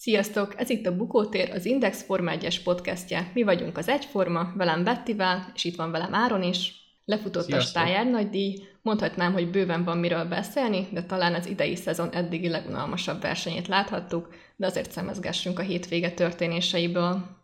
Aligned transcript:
Sziasztok! 0.00 0.54
Ez 0.56 0.70
itt 0.70 0.86
a 0.86 0.96
Bukótér, 0.96 1.50
az 1.50 1.64
Index 1.64 2.02
Forma 2.02 2.32
1-es 2.34 2.56
podcastje. 2.64 3.30
Mi 3.34 3.42
vagyunk 3.42 3.78
az 3.78 3.88
Egyforma, 3.88 4.52
velem 4.56 4.84
Bettivel, 4.84 5.52
és 5.54 5.64
itt 5.64 5.76
van 5.76 5.90
velem 5.90 6.14
Áron 6.14 6.42
is. 6.42 6.72
Lefutott 7.04 7.44
Sziasztok. 7.44 7.82
a 7.82 7.84
Stájár 7.84 8.06
nagydíj, 8.06 8.54
mondhatnám, 8.82 9.32
hogy 9.32 9.50
bőven 9.50 9.84
van 9.84 9.98
miről 9.98 10.24
beszélni, 10.24 10.88
de 10.92 11.02
talán 11.02 11.34
az 11.34 11.46
idei 11.46 11.76
szezon 11.76 12.10
eddigi 12.10 12.48
legunalmasabb 12.48 13.20
versenyét 13.20 13.68
láthattuk, 13.68 14.28
de 14.56 14.66
azért 14.66 14.90
szemezgessünk 14.90 15.58
a 15.58 15.62
hétvége 15.62 16.10
történéseiből. 16.10 17.39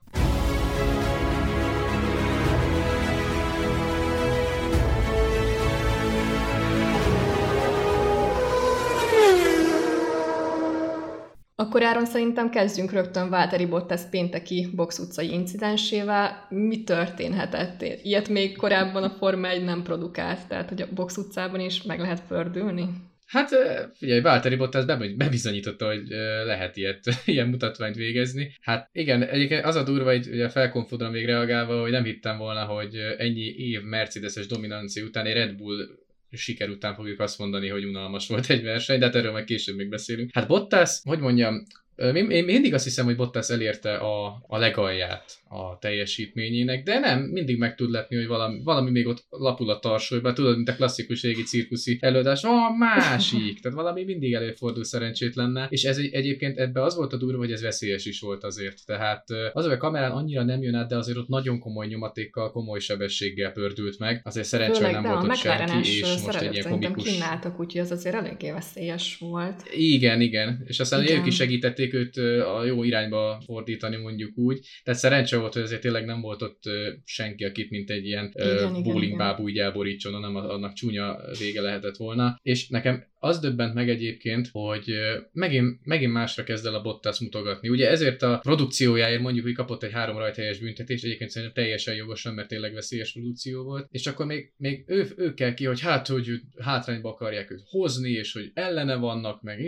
Akkor 11.59 11.83
Áron 11.83 12.05
szerintem 12.05 12.51
kezdjünk 12.51 12.93
rögtön 12.93 13.31
Válteri 13.31 13.67
Bottas 13.67 14.01
pénteki 14.11 14.69
box 14.75 14.99
utcai 14.99 15.33
incidensével. 15.33 16.47
Mi 16.49 16.85
történhetett? 16.85 17.83
Ilyet 18.03 18.29
még 18.29 18.57
korábban 18.57 19.03
a 19.03 19.11
Forma 19.11 19.49
1 19.49 19.65
nem 19.65 19.83
produkált, 19.83 20.49
tehát 20.49 20.69
hogy 20.69 20.83
a 20.83 20.89
box 20.95 21.17
utcában 21.17 21.61
is 21.61 21.83
meg 21.83 22.01
lehet 22.01 22.21
fördülni? 22.27 22.89
Hát 23.27 23.49
figyelj, 23.95 24.21
Válteri 24.21 24.57
Bottas 24.57 24.85
bebizonyította, 25.17 25.87
hogy 25.87 26.09
lehet 26.45 26.77
ilyet, 26.77 27.01
ilyen 27.25 27.49
mutatványt 27.49 27.97
végezni. 27.97 28.53
Hát 28.61 28.89
igen, 28.93 29.23
egyébként 29.23 29.65
az 29.65 29.77
a 29.77 29.83
durva, 29.83 30.11
hogy 30.11 30.29
ugye 30.33 30.45
a 30.45 30.51
felkonfodra 30.51 31.11
még 31.11 31.25
reagálva, 31.25 31.81
hogy 31.81 31.91
nem 31.91 32.05
hittem 32.05 32.39
volna, 32.39 32.65
hogy 32.65 32.95
ennyi 33.19 33.55
év 33.57 33.83
Mercedes-es 33.83 34.47
dominancia 34.47 35.05
után 35.05 35.27
egy 35.27 35.35
Red 35.35 35.57
Bull 35.57 35.89
siker 36.31 36.69
után 36.69 36.95
fogjuk 36.95 37.21
azt 37.21 37.39
mondani, 37.39 37.69
hogy 37.69 37.85
unalmas 37.85 38.29
volt 38.29 38.51
egy 38.51 38.63
verseny, 38.63 38.99
de 38.99 39.05
hát 39.05 39.15
erről 39.15 39.33
meg 39.33 39.45
később 39.45 39.77
még 39.77 39.89
beszélünk. 39.89 40.31
Hát 40.33 40.47
Bottas, 40.47 41.01
hogy 41.03 41.19
mondjam, 41.19 41.63
én, 41.97 42.31
én 42.31 42.45
mindig 42.45 42.75
azt 42.75 42.85
hiszem, 42.85 43.05
hogy 43.05 43.17
Bottas 43.17 43.49
elérte 43.49 43.97
a, 43.97 44.45
a 44.47 44.59
legalját 44.59 45.25
a 45.49 45.79
teljesítményének, 45.79 46.83
de 46.83 46.99
nem, 46.99 47.21
mindig 47.21 47.59
meg 47.59 47.75
tud 47.75 47.91
lepni, 47.91 48.17
hogy 48.17 48.27
valami, 48.27 48.61
valami 48.65 48.91
még 48.91 49.07
ott 49.07 49.27
lapul 49.29 49.71
a 49.71 49.79
tarsolyban, 49.79 50.35
tudod, 50.35 50.57
mint 50.57 50.69
a 50.69 50.75
klasszikus 50.75 51.23
régi 51.23 51.43
cirkuszi 51.43 51.99
előadás, 52.01 52.45
a 52.45 52.77
másik, 52.79 53.61
tehát 53.61 53.77
valami 53.77 54.05
mindig 54.05 54.35
előfordul 54.35 54.85
szerencsétlenne, 54.85 55.67
és 55.71 55.85
ez 55.85 55.99
egy, 55.99 56.15
egyébként 56.15 56.59
ebbe 56.59 56.83
az 56.83 56.97
volt 56.97 57.13
a 57.13 57.17
durva, 57.17 57.39
hogy 57.39 57.53
ez 57.53 57.63
veszélyes 57.63 58.05
is 58.05 58.21
volt 58.21 58.45
azért, 58.45 58.87
tehát 58.87 59.25
az, 59.53 59.65
hogy 59.65 59.73
a 59.73 59.77
kamerán 59.77 60.11
annyira 60.11 60.43
nem 60.43 60.63
jön 60.63 60.75
át, 60.75 60.89
de 60.89 60.97
azért 60.97 61.19
ott 61.19 61.29
nagyon 61.29 61.59
komoly 61.59 61.87
nyomatékkal, 61.87 62.51
komoly 62.51 62.79
sebességgel 62.79 63.53
pördült 63.53 63.99
meg, 63.99 64.21
azért 64.25 64.47
szerencsére 64.47 64.91
nem 64.91 65.03
volt 65.03 65.23
ott 65.23 65.35
senki, 65.35 65.99
és 65.99 66.23
most 66.25 66.41
egy 66.41 66.53
ilyen 66.53 66.71
komikus... 66.71 67.05
kínáltak, 67.05 67.61
úgyhogy 67.61 67.81
az 67.81 67.91
azért 67.91 68.15
eléggé 68.15 68.51
veszélyes 68.51 69.17
volt. 69.19 69.63
Igen, 69.77 70.21
igen, 70.21 70.65
és 70.67 70.81
aztán 70.81 71.03
igen. 71.03 71.19
ők 71.19 71.27
is 71.27 71.35
segítették 71.35 71.86
őt 71.93 72.17
a 72.57 72.65
jó 72.65 72.83
irányba 72.83 73.43
fordítani, 73.45 73.97
mondjuk 73.97 74.39
úgy, 74.39 74.61
tehát 74.85 75.01
szerencsé 75.01 75.37
volt, 75.37 75.53
hogy 75.53 75.63
azért 75.63 75.81
tényleg 75.81 76.05
nem 76.05 76.21
volt 76.21 76.43
ott 76.43 76.63
senki, 77.05 77.45
akit 77.45 77.71
mint 77.71 77.91
egy 77.91 78.07
ilyen 78.07 78.33
igen, 78.35 78.83
bowling 78.83 79.17
bábú 79.17 79.49
így 79.49 79.59
elborítson, 79.59 80.13
hanem 80.13 80.37
annak 80.37 80.73
csúnya 80.73 81.19
vége 81.39 81.61
lehetett 81.61 81.97
volna. 81.97 82.39
És 82.43 82.69
nekem 82.69 83.05
az 83.19 83.39
döbbent 83.39 83.75
meg 83.75 83.89
egyébként, 83.89 84.49
hogy 84.53 84.93
megint, 85.33 85.79
megint 85.85 86.13
másra 86.13 86.45
kezd 86.45 86.67
el 86.67 86.75
a 86.75 86.83
Bottas 86.83 87.21
mutogatni. 87.21 87.69
Ugye 87.69 87.89
ezért 87.89 88.23
a 88.23 88.39
produkciójáért 88.43 89.21
mondjuk, 89.21 89.45
hogy 89.45 89.55
kapott 89.55 89.83
egy 89.83 89.93
három 89.93 90.17
rajthelyes 90.19 90.59
büntetést, 90.59 91.05
egyébként 91.05 91.31
szerintem 91.31 91.63
teljesen 91.63 91.95
jogosan, 91.95 92.35
mert 92.35 92.49
tényleg 92.49 92.73
veszélyes 92.73 93.13
produkció 93.13 93.63
volt, 93.63 93.87
és 93.91 94.07
akkor 94.07 94.27
még, 94.27 94.53
még 94.57 94.85
ő, 94.87 95.07
ő 95.17 95.35
kell 95.35 95.55
ki, 95.55 95.65
hogy 95.65 95.81
hát, 95.81 96.07
hogy 96.07 96.41
hátrányba 96.59 97.09
akarják 97.09 97.51
őt 97.51 97.63
hozni, 97.65 98.11
és 98.11 98.33
hogy 98.33 98.51
ellene 98.55 98.95
vannak, 98.97 99.43
meg 99.43 99.61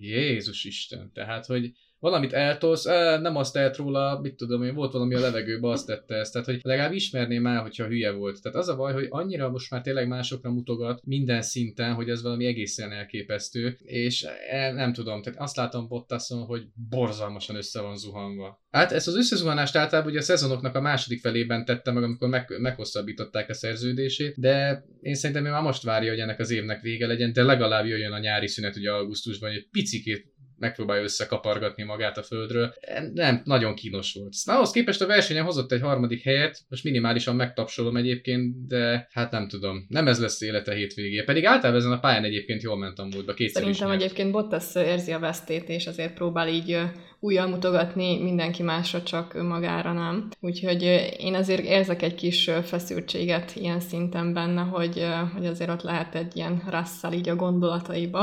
Jézus 0.00 0.64
Isten, 0.64 1.12
tehát, 1.12 1.46
hogy 1.46 1.72
valamit 2.00 2.32
eltolsz, 2.32 2.84
nem 3.20 3.36
azt 3.36 3.52
telt 3.52 3.76
róla, 3.76 4.20
mit 4.20 4.34
tudom 4.34 4.62
én, 4.62 4.74
volt 4.74 4.92
valami 4.92 5.14
a 5.14 5.20
levegőbe, 5.20 5.68
azt 5.68 5.86
tette 5.86 6.14
ezt. 6.14 6.32
Tehát, 6.32 6.46
hogy 6.46 6.60
legalább 6.62 6.92
ismerném 6.92 7.46
el, 7.46 7.62
hogyha 7.62 7.86
hülye 7.86 8.10
volt. 8.10 8.42
Tehát 8.42 8.58
az 8.58 8.68
a 8.68 8.76
baj, 8.76 8.92
hogy 8.92 9.06
annyira 9.08 9.50
most 9.50 9.70
már 9.70 9.80
tényleg 9.80 10.08
másokra 10.08 10.50
mutogat 10.50 11.00
minden 11.04 11.42
szinten, 11.42 11.94
hogy 11.94 12.08
ez 12.08 12.22
valami 12.22 12.46
egészen 12.46 12.92
elképesztő, 12.92 13.78
és 13.82 14.26
el, 14.50 14.72
nem 14.72 14.92
tudom, 14.92 15.22
tehát 15.22 15.40
azt 15.40 15.56
látom 15.56 15.88
Bottason, 15.88 16.42
hogy 16.42 16.62
borzalmasan 16.88 17.56
össze 17.56 17.80
van 17.80 17.96
zuhanva. 17.96 18.62
Hát 18.70 18.92
ezt 18.92 19.06
az 19.06 19.16
összezuhanást 19.16 19.76
általában 19.76 20.10
ugye 20.10 20.20
a 20.20 20.22
szezonoknak 20.22 20.74
a 20.74 20.80
második 20.80 21.20
felében 21.20 21.64
tette 21.64 21.90
meg, 21.90 22.02
amikor 22.02 22.28
meg, 22.28 22.54
meghosszabbították 22.58 23.48
a 23.48 23.54
szerződését, 23.54 24.34
de 24.36 24.84
én 25.00 25.14
szerintem 25.14 25.46
ő 25.46 25.50
már 25.50 25.62
most 25.62 25.82
várja, 25.82 26.10
hogy 26.10 26.20
ennek 26.20 26.38
az 26.38 26.50
évnek 26.50 26.80
vége 26.80 27.06
legyen, 27.06 27.32
de 27.32 27.42
legalább 27.42 27.86
jöjjön 27.86 28.12
a 28.12 28.18
nyári 28.18 28.46
szünet 28.46 28.76
ugye 28.76 28.90
augusztusban, 28.90 29.48
hogy 29.50 29.58
egy 29.58 29.68
picikét 29.70 30.38
megpróbálja 30.60 31.02
összekapargatni 31.02 31.82
magát 31.82 32.18
a 32.18 32.22
földről. 32.22 32.74
Nem, 33.14 33.40
nagyon 33.44 33.74
kínos 33.74 34.14
volt. 34.14 34.34
Na, 34.44 34.54
ahhoz 34.54 34.70
képest 34.70 35.00
a 35.00 35.06
versenyen 35.06 35.44
hozott 35.44 35.72
egy 35.72 35.80
harmadik 35.80 36.22
helyet, 36.22 36.58
most 36.68 36.84
minimálisan 36.84 37.36
megtapsolom 37.36 37.96
egyébként, 37.96 38.66
de 38.66 39.08
hát 39.12 39.30
nem 39.30 39.48
tudom, 39.48 39.86
nem 39.88 40.06
ez 40.06 40.20
lesz 40.20 40.40
élete 40.40 40.74
hétvégé. 40.74 41.22
Pedig 41.22 41.44
általában 41.44 41.80
ezen 41.80 41.92
a 41.92 42.00
pályán 42.00 42.24
egyébként 42.24 42.62
jól 42.62 42.76
ment 42.76 42.98
a 42.98 43.04
múltba, 43.04 43.34
kétszer 43.34 43.62
Szerintem 43.62 43.92
is 43.92 43.94
egyébként 43.94 44.30
Bottas 44.30 44.74
érzi 44.74 45.12
a 45.12 45.18
vesztét, 45.18 45.68
és 45.68 45.86
azért 45.86 46.14
próbál 46.14 46.48
így 46.48 46.78
újjal 47.20 47.46
mutogatni 47.46 48.22
mindenki 48.22 48.62
másra, 48.62 49.02
csak 49.02 49.34
önmagára 49.34 49.92
nem. 49.92 50.28
Úgyhogy 50.40 50.82
én 51.18 51.34
azért 51.34 51.64
érzek 51.64 52.02
egy 52.02 52.14
kis 52.14 52.50
feszültséget 52.64 53.52
ilyen 53.56 53.80
szinten 53.80 54.32
benne, 54.32 54.60
hogy, 54.60 55.06
hogy 55.34 55.46
azért 55.46 55.70
ott 55.70 55.82
lehet 55.82 56.14
egy 56.14 56.36
ilyen 56.36 56.62
rasszal 56.70 57.12
így 57.12 57.28
a 57.28 57.36
gondolataiba, 57.36 58.22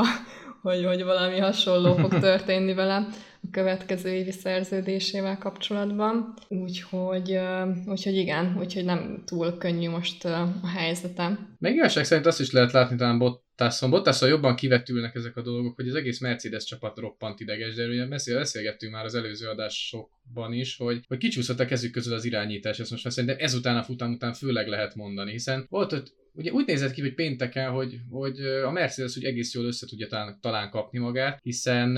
hogy, 0.62 0.84
hogy 0.84 1.04
valami 1.04 1.38
hasonló 1.38 1.94
fog 1.94 2.18
történni 2.28 2.74
vele 2.74 2.96
a 3.42 3.48
következő 3.50 4.08
évi 4.08 4.30
szerződésével 4.30 5.38
kapcsolatban. 5.38 6.34
Úgyhogy, 6.48 7.38
úgyhogy 7.86 8.16
igen, 8.16 8.56
úgyhogy 8.58 8.84
nem 8.84 9.22
túl 9.26 9.58
könnyű 9.58 9.88
most 9.88 10.24
a 10.24 10.50
helyzetem. 10.76 11.56
Meg 11.58 11.74
igazság 11.74 12.04
szerint 12.04 12.26
azt 12.26 12.40
is 12.40 12.50
lehet 12.50 12.72
látni 12.72 12.96
talán 12.96 13.18
Bottasson. 13.58 13.90
Bottasson 13.90 14.28
jobban 14.28 14.54
kivetülnek 14.54 15.14
ezek 15.14 15.36
a 15.36 15.42
dolgok, 15.42 15.74
hogy 15.74 15.88
az 15.88 15.94
egész 15.94 16.20
Mercedes 16.20 16.64
csapat 16.64 16.98
roppant 16.98 17.40
ideges, 17.40 17.74
de 17.74 17.86
ugye 17.86 18.06
beszélgettünk 18.06 18.92
már 18.92 19.04
az 19.04 19.14
előző 19.14 19.48
adásokban 19.48 20.52
is, 20.52 20.76
hogy, 20.76 21.04
hogy 21.08 21.18
kicsúszott 21.18 21.60
a 21.60 21.64
kezük 21.64 21.92
közül 21.92 22.14
az 22.14 22.24
irányítás, 22.24 22.78
ezt 22.78 22.90
most 22.90 23.04
már 23.04 23.12
szerintem 23.12 23.38
ezután 23.40 23.76
a 23.76 23.82
futam 23.82 24.12
után 24.12 24.32
főleg 24.32 24.68
lehet 24.68 24.94
mondani, 24.94 25.30
hiszen 25.30 25.66
volt 25.68 25.92
ott 25.92 26.16
Ugye 26.32 26.52
úgy 26.52 26.66
nézett 26.66 26.92
ki, 26.92 27.00
hogy 27.00 27.14
pénteken, 27.14 27.70
hogy, 27.70 27.98
hogy 28.10 28.40
a 28.40 28.70
Mercedes 28.70 29.16
úgy 29.16 29.24
egész 29.24 29.54
jól 29.54 29.64
össze 29.64 29.86
tudja 29.86 30.06
talán, 30.06 30.38
talán 30.40 30.70
kapni 30.70 30.98
magát, 30.98 31.40
hiszen 31.42 31.88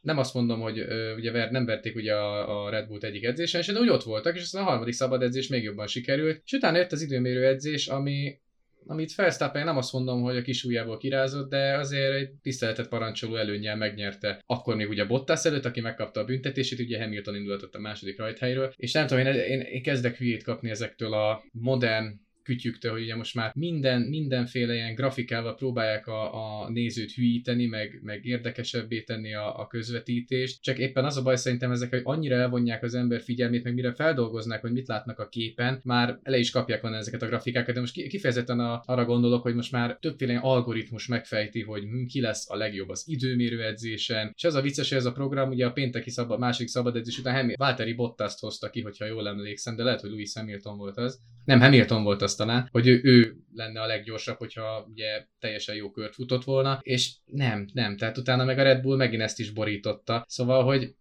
nem 0.00 0.18
azt 0.18 0.34
mondom, 0.34 0.60
hogy 0.60 0.84
ugye 1.16 1.50
nem 1.50 1.64
verték 1.64 1.96
ugye 1.96 2.14
a, 2.14 2.64
a 2.64 2.70
Red 2.70 2.86
Bullt 2.86 3.04
egyik 3.04 3.24
edzésen, 3.24 3.74
de 3.74 3.80
úgy 3.80 3.88
ott 3.88 4.02
voltak, 4.02 4.36
és 4.36 4.42
aztán 4.42 4.62
a 4.62 4.66
harmadik 4.66 4.94
szabad 4.94 5.22
edzés 5.22 5.48
még 5.48 5.62
jobban 5.62 5.86
sikerült, 5.86 6.42
és 6.44 6.52
utána 6.52 6.76
jött 6.76 6.92
az 6.92 7.02
időmérő 7.02 7.46
edzés, 7.46 7.86
ami, 7.86 8.38
amit 8.88 9.12
Felsztappen 9.12 9.64
nem 9.64 9.76
azt 9.76 9.92
mondom, 9.92 10.22
hogy 10.22 10.36
a 10.36 10.42
kis 10.42 10.64
ujjából 10.64 10.96
kirázott, 10.96 11.50
de 11.50 11.76
azért 11.76 12.14
egy 12.14 12.30
tiszteletet 12.42 12.88
parancsoló 12.88 13.36
előnyel 13.36 13.76
megnyerte. 13.76 14.42
Akkor 14.46 14.76
még 14.76 14.88
ugye 14.88 15.04
Bottas 15.04 15.44
előtt, 15.44 15.64
aki 15.64 15.80
megkapta 15.80 16.20
a 16.20 16.24
büntetését, 16.24 16.78
ugye 16.78 17.00
Hamilton 17.00 17.34
indultott 17.34 17.74
a 17.74 17.80
második 17.80 18.18
rajthelyről, 18.18 18.72
és 18.76 18.92
nem 18.92 19.06
tudom, 19.06 19.26
én, 19.26 19.34
én, 19.34 19.60
én 19.60 19.82
kezdek 19.82 20.16
hülyét 20.16 20.42
kapni 20.42 20.70
ezektől 20.70 21.12
a 21.12 21.42
modern 21.52 22.26
kütyüktől, 22.48 22.92
hogy 22.92 23.02
ugye 23.02 23.16
most 23.16 23.34
már 23.34 23.52
minden, 23.54 24.00
mindenféle 24.02 24.74
ilyen 24.74 24.94
grafikával 24.94 25.54
próbálják 25.54 26.06
a, 26.06 26.62
a 26.62 26.70
nézőt 26.70 27.12
hülyíteni, 27.12 27.66
meg, 27.66 28.00
meg 28.02 28.24
érdekesebbé 28.24 29.02
tenni 29.02 29.34
a, 29.34 29.60
a 29.60 29.66
közvetítést. 29.66 30.62
Csak 30.62 30.78
éppen 30.78 31.04
az 31.04 31.16
a 31.16 31.22
baj 31.22 31.36
szerintem 31.36 31.70
ezek, 31.70 31.90
hogy 31.90 32.00
annyira 32.04 32.36
elvonják 32.36 32.82
az 32.82 32.94
ember 32.94 33.20
figyelmét, 33.20 33.64
meg 33.64 33.74
mire 33.74 33.92
feldolgoznák, 33.92 34.60
hogy 34.60 34.72
mit 34.72 34.88
látnak 34.88 35.18
a 35.18 35.28
képen, 35.28 35.80
már 35.84 36.18
ele 36.22 36.38
is 36.38 36.50
kapják 36.50 36.82
van 36.82 36.94
ezeket 36.94 37.22
a 37.22 37.26
grafikákat, 37.26 37.74
de 37.74 37.80
most 37.80 38.08
kifejezetten 38.08 38.60
a, 38.60 38.82
arra 38.84 39.04
gondolok, 39.04 39.42
hogy 39.42 39.54
most 39.54 39.72
már 39.72 39.98
többféle 40.00 40.38
algoritmus 40.38 41.06
megfejti, 41.06 41.62
hogy 41.62 41.82
ki 42.06 42.20
lesz 42.20 42.50
a 42.50 42.56
legjobb 42.56 42.88
az 42.88 43.04
időmérő 43.06 43.62
edzésen. 43.62 44.32
És 44.34 44.44
az 44.44 44.54
a 44.54 44.60
vicces, 44.60 44.88
hogy 44.88 44.98
ez 44.98 45.04
a 45.04 45.12
program 45.12 45.48
ugye 45.48 45.66
a 45.66 45.72
pénteki 45.72 46.10
szabad, 46.10 46.38
második 46.38 46.68
szabad 46.68 46.96
edzés 46.96 47.18
után 47.18 47.52
Valtteri 47.56 47.92
Bottaszt 47.92 48.40
hozta 48.40 48.70
ki, 48.70 48.80
hogyha 48.80 49.04
jól 49.04 49.28
emlékszem, 49.28 49.76
de 49.76 49.82
lehet, 49.82 50.00
hogy 50.00 50.10
Louis 50.10 50.32
Hamilton 50.34 50.76
volt 50.76 50.96
az. 50.96 51.20
Nem, 51.48 51.60
Hamilton 51.60 52.02
volt 52.02 52.22
az 52.22 52.34
talán, 52.34 52.68
hogy 52.70 52.86
ő, 52.86 53.00
ő 53.02 53.36
lenne 53.54 53.80
a 53.80 53.86
leggyorsabb, 53.86 54.36
hogyha 54.36 54.86
ugye 54.90 55.26
teljesen 55.38 55.74
jó 55.74 55.90
kört 55.90 56.14
futott 56.14 56.44
volna, 56.44 56.78
és 56.82 57.14
nem, 57.24 57.68
nem, 57.72 57.96
tehát 57.96 58.18
utána 58.18 58.44
meg 58.44 58.58
a 58.58 58.62
Red 58.62 58.80
Bull 58.82 58.96
megint 58.96 59.22
ezt 59.22 59.38
is 59.38 59.50
borította. 59.50 60.24
Szóval, 60.28 60.64
hogy 60.64 60.94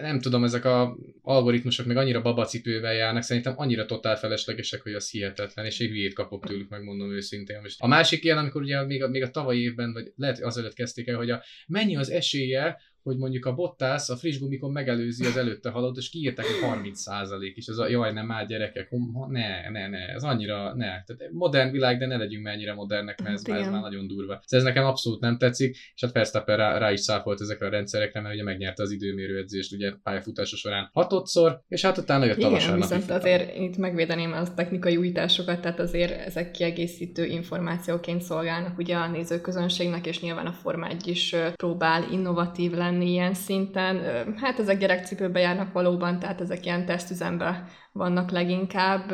nem 0.00 0.20
tudom, 0.20 0.44
ezek 0.44 0.64
a 0.64 0.98
algoritmusok 1.22 1.86
meg 1.86 1.96
annyira 1.96 2.22
babacipővel 2.22 2.94
járnak, 2.94 3.22
szerintem 3.22 3.54
annyira 3.56 3.86
totál 3.86 4.16
feleslegesek, 4.16 4.82
hogy 4.82 4.94
az 4.94 5.10
hihetetlen, 5.10 5.66
és 5.66 5.80
egy 5.80 5.88
hülyét 5.88 6.14
kapok 6.14 6.46
tőlük, 6.46 6.68
megmondom 6.68 7.12
őszintén. 7.12 7.60
Most 7.62 7.80
a 7.80 7.86
másik 7.86 8.24
ilyen, 8.24 8.38
amikor 8.38 8.62
ugye 8.62 8.84
még 8.84 9.02
a, 9.02 9.08
még 9.08 9.22
a 9.22 9.30
tavalyi 9.30 9.62
évben, 9.62 9.92
vagy 9.92 10.12
lehet, 10.16 10.40
azelőtt 10.40 10.74
kezdték 10.74 11.08
el, 11.08 11.16
hogy 11.16 11.30
a, 11.30 11.42
mennyi 11.66 11.96
az 11.96 12.10
esélye, 12.10 12.80
hogy 13.08 13.18
mondjuk 13.18 13.44
a 13.44 13.54
Bottas 13.54 14.08
a 14.08 14.16
friss 14.16 14.38
gumikon 14.38 14.72
megelőzi 14.72 15.24
az 15.24 15.36
előtte 15.36 15.70
haladót, 15.70 15.96
és 15.96 16.10
kiírták, 16.10 16.46
hogy 16.46 16.80
30% 16.82 17.54
és 17.54 17.66
ez 17.66 17.78
a 17.78 17.88
jaj, 17.88 18.12
nem 18.12 18.26
már 18.26 18.46
gyerekek, 18.46 18.90
ne, 19.28 19.70
ne, 19.70 19.88
ne, 19.88 19.98
ez 19.98 20.22
annyira, 20.22 20.74
ne. 20.74 20.86
Tehát 20.86 21.30
modern 21.32 21.70
világ, 21.70 21.98
de 21.98 22.06
ne 22.06 22.16
legyünk 22.16 22.44
mennyire 22.44 22.74
modernek, 22.74 23.22
mert 23.22 23.34
ez, 23.34 23.46
hát, 23.46 23.56
már, 23.56 23.66
ez 23.66 23.72
már 23.72 23.80
nagyon 23.80 24.06
durva. 24.06 24.42
Ez 24.46 24.62
nekem 24.62 24.84
abszolút 24.84 25.20
nem 25.20 25.38
tetszik, 25.38 25.76
és 25.94 26.00
hát 26.00 26.12
Verstappen 26.12 26.56
rá, 26.56 26.78
rá 26.78 26.92
is 26.92 27.00
száfolt 27.00 27.40
ezekre 27.40 27.66
a 27.66 27.70
rendszerekre, 27.70 28.20
mert 28.20 28.34
ugye 28.34 28.42
megnyerte 28.42 28.82
az 28.82 28.90
időmérő 28.90 29.38
edzést 29.38 29.72
ugye 29.72 29.92
pályafutása 30.02 30.56
során 30.56 30.90
hatodszor, 30.92 31.62
és 31.68 31.82
hát 31.82 31.98
utána 31.98 32.24
jött 32.24 32.36
Igen, 32.36 32.48
a 32.48 32.52
vasárnapi 32.52 32.94
viszont 32.94 33.10
azért 33.10 33.56
itt 33.56 33.76
megvédeném 33.76 34.32
az 34.32 34.52
technikai 34.56 34.96
újításokat, 34.96 35.60
tehát 35.60 35.80
azért 35.80 36.26
ezek 36.26 36.50
kiegészítő 36.50 37.24
információként 37.24 38.22
szolgálnak 38.22 38.78
ugye 38.78 38.96
a 38.96 39.10
nézőközönségnek, 39.10 40.06
és 40.06 40.20
nyilván 40.20 40.46
a 40.46 40.52
Forma 40.52 40.88
1 40.88 41.06
is 41.06 41.36
próbál 41.54 42.12
innovatív 42.12 42.72
lenni 42.72 42.97
ilyen 43.00 43.34
szinten. 43.34 44.00
Hát 44.36 44.58
ezek 44.58 44.78
gyerekcipőbe 44.78 45.40
járnak 45.40 45.72
valóban, 45.72 46.18
tehát 46.18 46.40
ezek 46.40 46.64
ilyen 46.64 46.86
tesztüzembe 46.86 47.64
vannak 47.92 48.30
leginkább. 48.30 49.12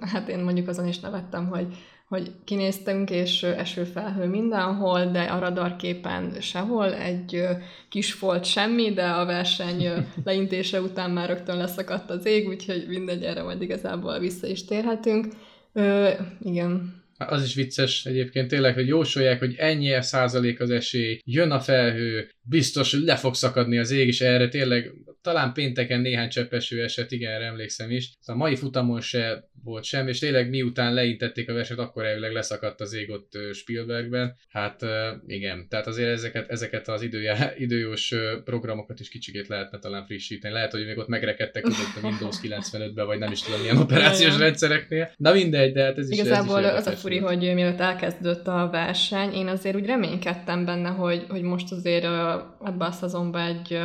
Hát 0.00 0.28
én 0.28 0.38
mondjuk 0.38 0.68
azon 0.68 0.86
is 0.86 1.00
nevettem, 1.00 1.46
hogy 1.46 1.66
hogy 2.08 2.32
kinéztünk, 2.44 3.10
és 3.10 3.42
esőfelhő 3.42 4.26
mindenhol, 4.26 5.04
de 5.04 5.22
a 5.22 5.38
radarképen 5.38 6.40
sehol, 6.40 6.94
egy 6.94 7.46
kis 7.88 8.12
folt 8.12 8.44
semmi, 8.44 8.92
de 8.92 9.08
a 9.08 9.24
verseny 9.24 9.88
leintése 10.24 10.80
után 10.80 11.10
már 11.10 11.28
rögtön 11.28 11.56
leszakadt 11.56 12.10
az 12.10 12.26
ég, 12.26 12.48
úgyhogy 12.48 12.84
mindegy, 12.88 13.22
erre 13.22 13.42
majd 13.42 13.62
igazából 13.62 14.18
vissza 14.18 14.46
is 14.46 14.64
térhetünk. 14.64 15.26
Ö, 15.72 16.10
igen. 16.40 17.04
Az 17.18 17.44
is 17.44 17.54
vicces 17.54 18.04
egyébként 18.04 18.48
tényleg, 18.48 18.74
hogy 18.74 18.86
jósolják, 18.86 19.38
hogy 19.38 19.54
ennyi 19.58 20.02
százalék 20.02 20.60
az 20.60 20.70
esély, 20.70 21.20
jön 21.24 21.50
a 21.50 21.60
felhő, 21.60 22.30
biztos, 22.42 22.92
hogy 22.92 23.02
le 23.02 23.16
fog 23.16 23.34
szakadni 23.34 23.78
az 23.78 23.90
ég, 23.90 24.06
és 24.06 24.20
erre 24.20 24.48
tényleg 24.48 24.92
talán 25.22 25.52
pénteken 25.52 26.00
néhány 26.00 26.28
cseppeső 26.28 26.82
eset, 26.82 27.12
igen, 27.12 27.42
emlékszem 27.42 27.90
is. 27.90 28.12
A 28.26 28.34
mai 28.34 28.56
futamon 28.56 29.00
se 29.00 29.48
volt 29.66 29.84
sem, 29.84 30.08
és 30.08 30.18
tényleg 30.18 30.48
miután 30.48 30.94
leintették 30.94 31.48
a 31.48 31.52
versenyt, 31.52 31.80
akkor 31.80 32.04
elvileg 32.04 32.32
leszakadt 32.32 32.80
az 32.80 32.92
ég 32.92 33.10
ott 33.10 33.38
Spielbergben. 33.52 34.36
Hát 34.48 34.80
igen, 35.26 35.66
tehát 35.68 35.86
azért 35.86 36.10
ezeket, 36.10 36.50
ezeket 36.50 36.88
az 36.88 37.02
időjá, 37.02 37.52
időjós 37.66 38.14
programokat 38.44 39.00
is 39.00 39.08
kicsikét 39.08 39.48
lehetne 39.48 39.78
talán 39.78 40.06
frissíteni. 40.06 40.54
Lehet, 40.54 40.72
hogy 40.72 40.86
még 40.86 40.98
ott 40.98 41.08
megrekedtek 41.08 41.66
ott 41.66 42.02
a 42.02 42.06
Windows 42.06 42.36
95-ben, 42.42 43.06
vagy 43.06 43.18
nem 43.18 43.32
is 43.32 43.42
tudom 43.42 43.60
milyen 43.60 43.76
operációs 43.76 44.38
rendszereknél. 44.38 45.10
Na 45.16 45.32
mindegy, 45.32 45.72
de 45.72 45.82
hát 45.82 45.98
ez 45.98 46.10
is 46.10 46.18
Igazából 46.18 46.64
ez 46.64 46.72
is 46.72 46.78
az 46.78 46.86
a 46.86 46.96
furi, 46.96 47.18
hogy 47.18 47.38
mielőtt 47.38 47.80
elkezdődött 47.80 48.46
a 48.46 48.68
verseny, 48.72 49.32
én 49.32 49.46
azért 49.46 49.76
úgy 49.76 49.86
reménykedtem 49.86 50.64
benne, 50.64 50.88
hogy, 50.88 51.24
hogy 51.28 51.42
most 51.42 51.72
azért 51.72 52.04
ebben 52.04 52.88
a 52.88 52.90
szezonban 52.90 53.42
egy 53.42 53.78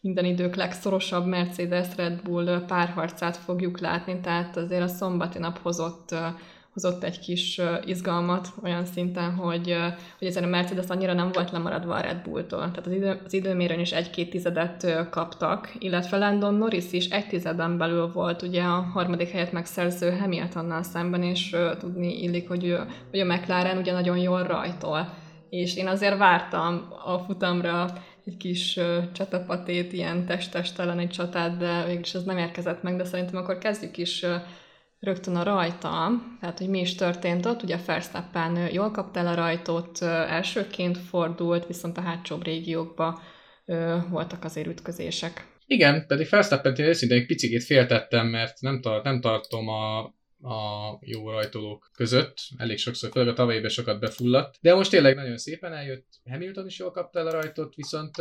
minden 0.00 0.24
idők 0.24 0.54
legszorosabb 0.54 1.26
Mercedes 1.26 1.96
Red 1.96 2.22
Bull 2.22 2.64
párharcát 2.66 3.36
fogjuk 3.36 3.80
látni, 3.80 4.20
tehát 4.20 4.56
azért 4.56 4.82
a 4.82 4.88
szombati 4.88 5.38
nap 5.38 5.58
hozott 5.58 6.14
hozott 6.82 7.04
egy 7.04 7.18
kis 7.20 7.60
izgalmat 7.84 8.48
olyan 8.62 8.84
szinten, 8.84 9.34
hogy, 9.34 9.76
hogy 10.18 10.28
ezen 10.28 10.44
a 10.44 10.46
Mercedes 10.46 10.86
annyira 10.88 11.12
nem 11.12 11.30
volt 11.32 11.50
lemaradva 11.50 11.94
a 11.94 12.00
Red 12.00 12.22
Bulltól. 12.22 12.58
Tehát 12.58 12.86
az, 12.86 12.92
idő, 12.92 13.20
az 13.24 13.32
időmérőn 13.32 13.80
is 13.80 13.92
egy-két 13.92 14.30
tizedet 14.30 15.08
kaptak, 15.10 15.74
illetve 15.78 16.16
Landon 16.16 16.54
Norris 16.54 16.92
is 16.92 17.08
egy 17.08 17.26
tizeden 17.26 17.78
belül 17.78 18.12
volt 18.12 18.42
ugye 18.42 18.62
a 18.62 18.86
harmadik 18.92 19.28
helyet 19.28 19.52
megszerző 19.52 20.10
Hamiltonnal 20.10 20.82
szemben, 20.82 21.22
és 21.22 21.56
tudni 21.78 22.22
illik, 22.22 22.48
hogy, 22.48 22.76
hogy 23.10 23.20
a 23.20 23.24
McLaren 23.24 23.78
ugye 23.78 23.92
nagyon 23.92 24.18
jól 24.18 24.42
rajtol. 24.42 25.08
És 25.50 25.76
én 25.76 25.86
azért 25.86 26.18
vártam 26.18 26.88
a 27.04 27.18
futamra 27.18 27.86
egy 28.28 28.36
kis 28.36 28.78
csatapatét, 29.12 29.92
ilyen 29.92 30.26
test-test 30.26 30.80
egy 30.80 31.08
csatát, 31.08 31.56
de 31.56 31.84
végülis 31.86 32.14
ez 32.14 32.24
nem 32.24 32.38
érkezett 32.38 32.82
meg, 32.82 32.96
de 32.96 33.04
szerintem 33.04 33.36
akkor 33.36 33.58
kezdjük 33.58 33.96
is 33.96 34.24
rögtön 35.00 35.36
a 35.36 35.42
rajta, 35.42 36.10
tehát 36.40 36.58
hogy 36.58 36.68
mi 36.68 36.80
is 36.80 36.94
történt 36.94 37.46
ott, 37.46 37.62
ugye 37.62 37.76
Verstappen 37.86 38.72
jól 38.72 38.90
kapta 38.90 39.18
el 39.18 39.26
a 39.26 39.34
rajtot, 39.34 40.02
elsőként 40.02 40.98
fordult, 40.98 41.66
viszont 41.66 41.98
a 41.98 42.00
hátsóbb 42.00 42.44
régiókban 42.44 43.18
voltak 44.10 44.44
azért 44.44 44.66
ütközések. 44.66 45.46
Igen, 45.66 46.04
pedig 46.06 46.28
Verstappen-t 46.30 46.78
én 46.78 46.86
őszintén 46.86 47.18
egy 47.18 47.26
picit 47.26 47.64
féltettem, 47.64 48.26
mert 48.26 48.60
nem, 48.60 48.80
tart, 48.80 49.04
nem 49.04 49.20
tartom 49.20 49.68
a 49.68 50.14
a 50.42 50.98
jó 51.00 51.30
rajtolók 51.30 51.90
között. 51.94 52.36
Elég 52.56 52.78
sokszor, 52.78 53.10
főleg 53.10 53.28
a 53.28 53.32
tavalyi 53.32 53.68
sokat 53.68 54.00
befulladt. 54.00 54.56
De 54.60 54.74
most 54.74 54.90
tényleg 54.90 55.14
nagyon 55.14 55.36
szépen 55.36 55.72
eljött. 55.72 56.06
Hamilton 56.30 56.66
is 56.66 56.78
jól 56.78 56.90
kapta 56.90 57.18
el 57.18 57.26
a 57.26 57.30
rajtot, 57.30 57.74
viszont 57.74 58.16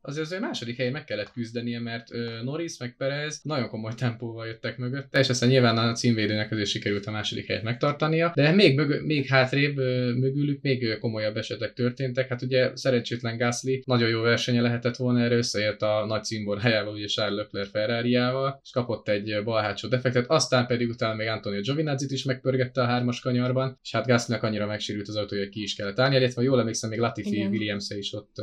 azért 0.00 0.32
az 0.32 0.36
második 0.40 0.76
helyen 0.76 0.92
meg 0.92 1.04
kellett 1.04 1.32
küzdenie, 1.32 1.80
mert 1.80 2.08
Norris 2.42 2.78
meg 2.78 2.96
Perez 2.96 3.40
nagyon 3.42 3.68
komoly 3.68 3.94
tempóval 3.94 4.46
jöttek 4.46 4.76
mögött, 4.78 5.16
és 5.16 5.28
aztán 5.28 5.48
nyilván 5.48 5.78
a 5.78 5.92
címvédőnek 5.92 6.50
azért 6.50 6.68
sikerült 6.68 7.06
a 7.06 7.10
második 7.10 7.46
helyet 7.46 7.62
megtartania, 7.62 8.32
de 8.34 8.50
még, 8.50 8.76
mög- 8.76 9.02
még 9.02 9.26
hátrébb 9.26 9.76
mögülük 10.16 10.62
még 10.62 10.98
komolyabb 10.98 11.36
esetek 11.36 11.72
történtek. 11.72 12.28
Hát 12.28 12.42
ugye 12.42 12.76
szerencsétlen 12.76 13.36
Gasly 13.36 13.82
nagyon 13.84 14.08
jó 14.08 14.20
versenye 14.20 14.60
lehetett 14.60 14.96
volna, 14.96 15.20
erre 15.20 15.36
összeért 15.36 15.82
a 15.82 16.04
nagy 16.06 16.24
címbor 16.24 16.60
helyával, 16.60 16.94
ugye 16.94 17.06
Charles 17.06 17.36
Leclerc 17.36 17.70
ferrari 17.70 18.18
és 18.62 18.70
kapott 18.72 19.08
egy 19.08 19.40
balhátsó 19.44 19.88
defektet, 19.88 20.30
aztán 20.30 20.66
pedig 20.66 20.88
utána 20.88 21.14
még 21.14 21.26
Antonio 21.44 21.60
Giovinazzi 21.60 22.06
is 22.14 22.24
megpörgette 22.24 22.82
a 22.82 22.84
hármas 22.84 23.20
kanyarban, 23.20 23.78
és 23.82 23.92
hát 23.92 24.06
Gaslynak 24.06 24.42
annyira 24.42 24.66
megsérült 24.66 25.08
az 25.08 25.16
autó, 25.16 25.36
hogy 25.36 25.48
ki 25.48 25.62
is 25.62 25.74
kellett 25.74 25.98
állni, 25.98 26.16
illetve 26.16 26.42
jól 26.42 26.60
emlékszem, 26.60 26.90
még 26.90 26.98
Latifi 26.98 27.46
williams 27.46 27.90
is 27.90 28.12
ott 28.12 28.34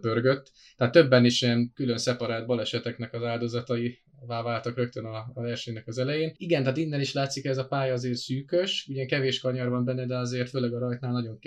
pörgött. 0.00 0.50
Tehát 0.76 0.92
többen 0.92 1.24
is 1.24 1.42
ilyen 1.42 1.72
külön 1.74 1.98
szeparált 1.98 2.46
baleseteknek 2.46 3.14
az 3.14 3.22
áldozatai 3.22 4.00
váltak 4.26 4.76
rögtön 4.76 5.04
a, 5.04 5.30
a 5.34 5.42
versenynek 5.42 5.86
az 5.86 5.98
elején. 5.98 6.32
Igen, 6.36 6.62
tehát 6.62 6.76
innen 6.76 7.00
is 7.00 7.12
látszik, 7.12 7.44
ez 7.44 7.58
a 7.58 7.66
pálya 7.66 7.92
azért 7.92 8.16
szűkös, 8.16 8.86
ugye 8.88 9.04
kevés 9.06 9.40
kanyar 9.40 9.68
van 9.68 9.84
benne, 9.84 10.06
de 10.06 10.16
azért 10.16 10.48
főleg 10.48 10.74
a 10.74 10.78
rajtnál 10.78 11.12
nagyon 11.12 11.38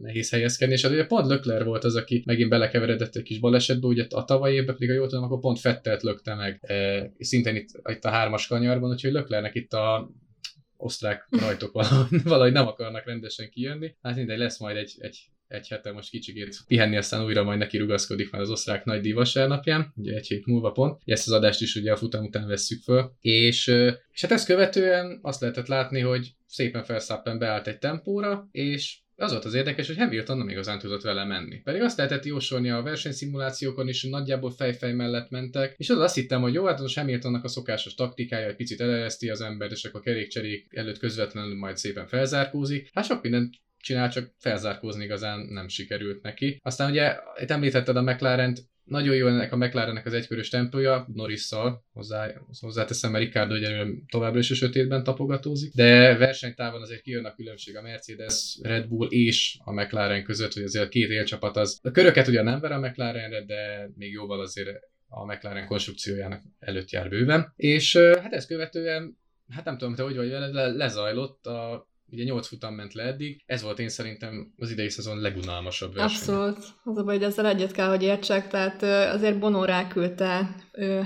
nehéz 0.00 0.30
helyezkedni, 0.30 0.74
és 0.74 0.82
hát 0.82 0.92
ugye 0.92 1.06
pont 1.06 1.26
Lökler 1.26 1.64
volt 1.64 1.84
az, 1.84 1.96
aki 1.96 2.22
megint 2.26 2.50
belekeveredett 2.50 3.16
egy 3.16 3.22
kis 3.22 3.38
balesetbe, 3.38 3.86
ugye 3.86 4.06
a 4.08 4.24
tavalyi 4.24 4.54
évben 4.54 4.74
pedig, 4.74 4.90
a 4.90 4.94
jól 4.94 5.08
tudom, 5.08 5.24
akkor 5.24 5.40
pont 5.40 5.58
Fettelt 5.58 6.02
lökte 6.02 6.34
meg, 6.34 6.58
e, 6.62 7.10
szintén 7.18 7.56
itt, 7.56 7.68
itt 7.90 8.04
a 8.04 8.10
hármas 8.10 8.46
kanyarban, 8.46 8.90
úgyhogy 8.90 9.12
Löklernek 9.12 9.54
itt 9.54 9.72
a 9.72 10.10
osztrák 10.76 11.26
rajtok 11.30 11.72
valahogy, 11.72 12.22
valahogy 12.32 12.52
nem 12.52 12.66
akarnak 12.66 13.06
rendesen 13.06 13.50
kijönni. 13.50 13.94
Hát 14.02 14.16
mindegy, 14.16 14.38
lesz 14.38 14.58
majd 14.58 14.76
egy, 14.76 14.94
egy, 14.98 15.18
egy 15.48 15.68
hete 15.68 15.92
most 15.92 16.10
kicsikét 16.10 16.56
pihenni, 16.66 16.96
aztán 16.96 17.24
újra 17.24 17.42
majd 17.42 17.58
neki 17.58 17.78
rugaszkodik 17.78 18.30
már 18.30 18.40
az 18.40 18.50
osztrák 18.50 18.84
nagy 18.84 19.00
díj 19.00 19.14
ugye 19.94 20.14
egy 20.14 20.26
hét 20.26 20.46
múlva 20.46 20.70
pont. 20.70 21.02
Ezt 21.04 21.26
az 21.26 21.32
adást 21.32 21.60
is 21.60 21.74
ugye 21.74 21.92
a 21.92 21.96
futam 21.96 22.24
után 22.24 22.48
vesszük 22.48 22.82
föl. 22.82 23.12
És, 23.20 23.66
és 24.12 24.20
hát 24.20 24.30
ezt 24.30 24.46
követően 24.46 25.18
azt 25.22 25.40
lehetett 25.40 25.66
látni, 25.66 26.00
hogy 26.00 26.34
szépen 26.46 26.84
felszáppen 26.84 27.38
beállt 27.38 27.66
egy 27.66 27.78
tempóra, 27.78 28.48
és 28.50 28.98
az 29.16 29.30
volt 29.30 29.44
az 29.44 29.54
érdekes, 29.54 29.86
hogy 29.86 29.96
Hamilton 29.96 30.38
nem 30.38 30.48
igazán 30.48 30.78
tudott 30.78 31.02
vele 31.02 31.24
menni. 31.24 31.60
Pedig 31.60 31.82
azt 31.82 31.96
lehetett 31.96 32.24
jósolni 32.24 32.70
a 32.70 32.82
versenyszimulációkon 32.82 33.88
is, 33.88 34.02
hogy 34.02 34.10
nagyjából 34.10 34.50
fejfej 34.50 34.92
mellett 34.92 35.30
mentek, 35.30 35.74
és 35.76 35.90
az 35.90 35.98
azt 35.98 36.14
hittem, 36.14 36.40
hogy 36.40 36.54
jó, 36.54 36.64
hát 36.64 36.80
az 36.80 36.94
Hamiltonnak 36.94 37.44
a 37.44 37.48
szokásos 37.48 37.94
taktikája, 37.94 38.46
egy 38.46 38.56
picit 38.56 38.80
elereszti 38.80 39.30
az 39.30 39.40
ember, 39.40 39.70
és 39.70 39.84
akkor 39.84 40.00
kerékcserék 40.00 40.66
előtt 40.70 40.98
közvetlenül 40.98 41.56
majd 41.56 41.76
szépen 41.76 42.06
felzárkózik. 42.06 42.90
Hát 42.92 43.04
sok 43.04 43.22
mindent 43.22 43.54
csinál, 43.78 44.10
csak 44.10 44.34
felzárkózni 44.38 45.04
igazán 45.04 45.40
nem 45.40 45.68
sikerült 45.68 46.22
neki. 46.22 46.60
Aztán 46.62 46.90
ugye, 46.90 47.16
itt 47.40 47.50
említetted 47.50 47.96
a 47.96 48.02
McLaren-t, 48.02 48.62
nagyon 48.86 49.14
jó 49.14 49.26
ennek 49.26 49.52
a 49.52 49.56
McLarennek 49.56 50.06
az 50.06 50.12
egykörös 50.12 50.48
tempója, 50.48 51.06
Norrisszal, 51.14 51.84
hozzá, 51.92 52.32
hozzáteszem, 52.60 53.10
mert 53.10 53.24
Ricardo 53.24 53.54
ugye 53.54 53.86
továbbra 54.10 54.38
is 54.38 54.50
a 54.50 54.54
sötétben 54.54 55.04
tapogatózik, 55.04 55.72
de 55.74 56.16
versenytávon 56.16 56.82
azért 56.82 57.02
kijön 57.02 57.24
a 57.24 57.34
különbség 57.34 57.76
a 57.76 57.82
Mercedes, 57.82 58.58
Red 58.62 58.88
Bull 58.88 59.08
és 59.08 59.58
a 59.64 59.72
McLaren 59.72 60.24
között, 60.24 60.52
hogy 60.52 60.62
azért 60.62 60.84
a 60.84 60.88
két 60.88 61.10
élcsapat 61.10 61.56
az, 61.56 61.80
a 61.82 61.90
köröket 61.90 62.28
ugye 62.28 62.42
nem 62.42 62.60
ver 62.60 62.72
a 62.72 62.80
McLarenre, 62.80 63.44
de 63.44 63.90
még 63.96 64.12
jóval 64.12 64.40
azért 64.40 64.68
a 65.08 65.24
McLaren 65.24 65.66
konstrukciójának 65.66 66.42
előtt 66.58 66.90
jár 66.90 67.08
bőven. 67.08 67.52
És 67.56 67.96
hát 67.96 68.32
ezt 68.32 68.46
követően, 68.46 69.18
hát 69.48 69.64
nem 69.64 69.78
tudom, 69.78 69.94
te 69.94 70.02
hogy 70.02 70.16
vagy 70.16 70.30
vele, 70.30 70.46
le, 70.46 70.66
lezajlott 70.66 71.46
a 71.46 71.88
Ugye 72.10 72.24
8 72.24 72.46
futam 72.46 72.74
ment 72.74 72.92
le 72.92 73.02
eddig, 73.02 73.42
ez 73.46 73.62
volt 73.62 73.78
én 73.78 73.88
szerintem 73.88 74.52
az 74.56 74.70
idei 74.70 74.88
szezon 74.88 75.20
legunalmasabb 75.20 75.94
verseny. 75.94 76.16
Abszolút. 76.16 76.56
Az 76.84 76.98
a 76.98 77.04
baj, 77.04 77.14
hogy 77.14 77.24
ezzel 77.24 77.46
egyet 77.46 77.72
kell, 77.72 77.88
hogy 77.88 78.02
értsek, 78.02 78.48
tehát 78.48 78.82
azért 79.14 79.38
Bono 79.38 79.64
ráküldte 79.64 80.56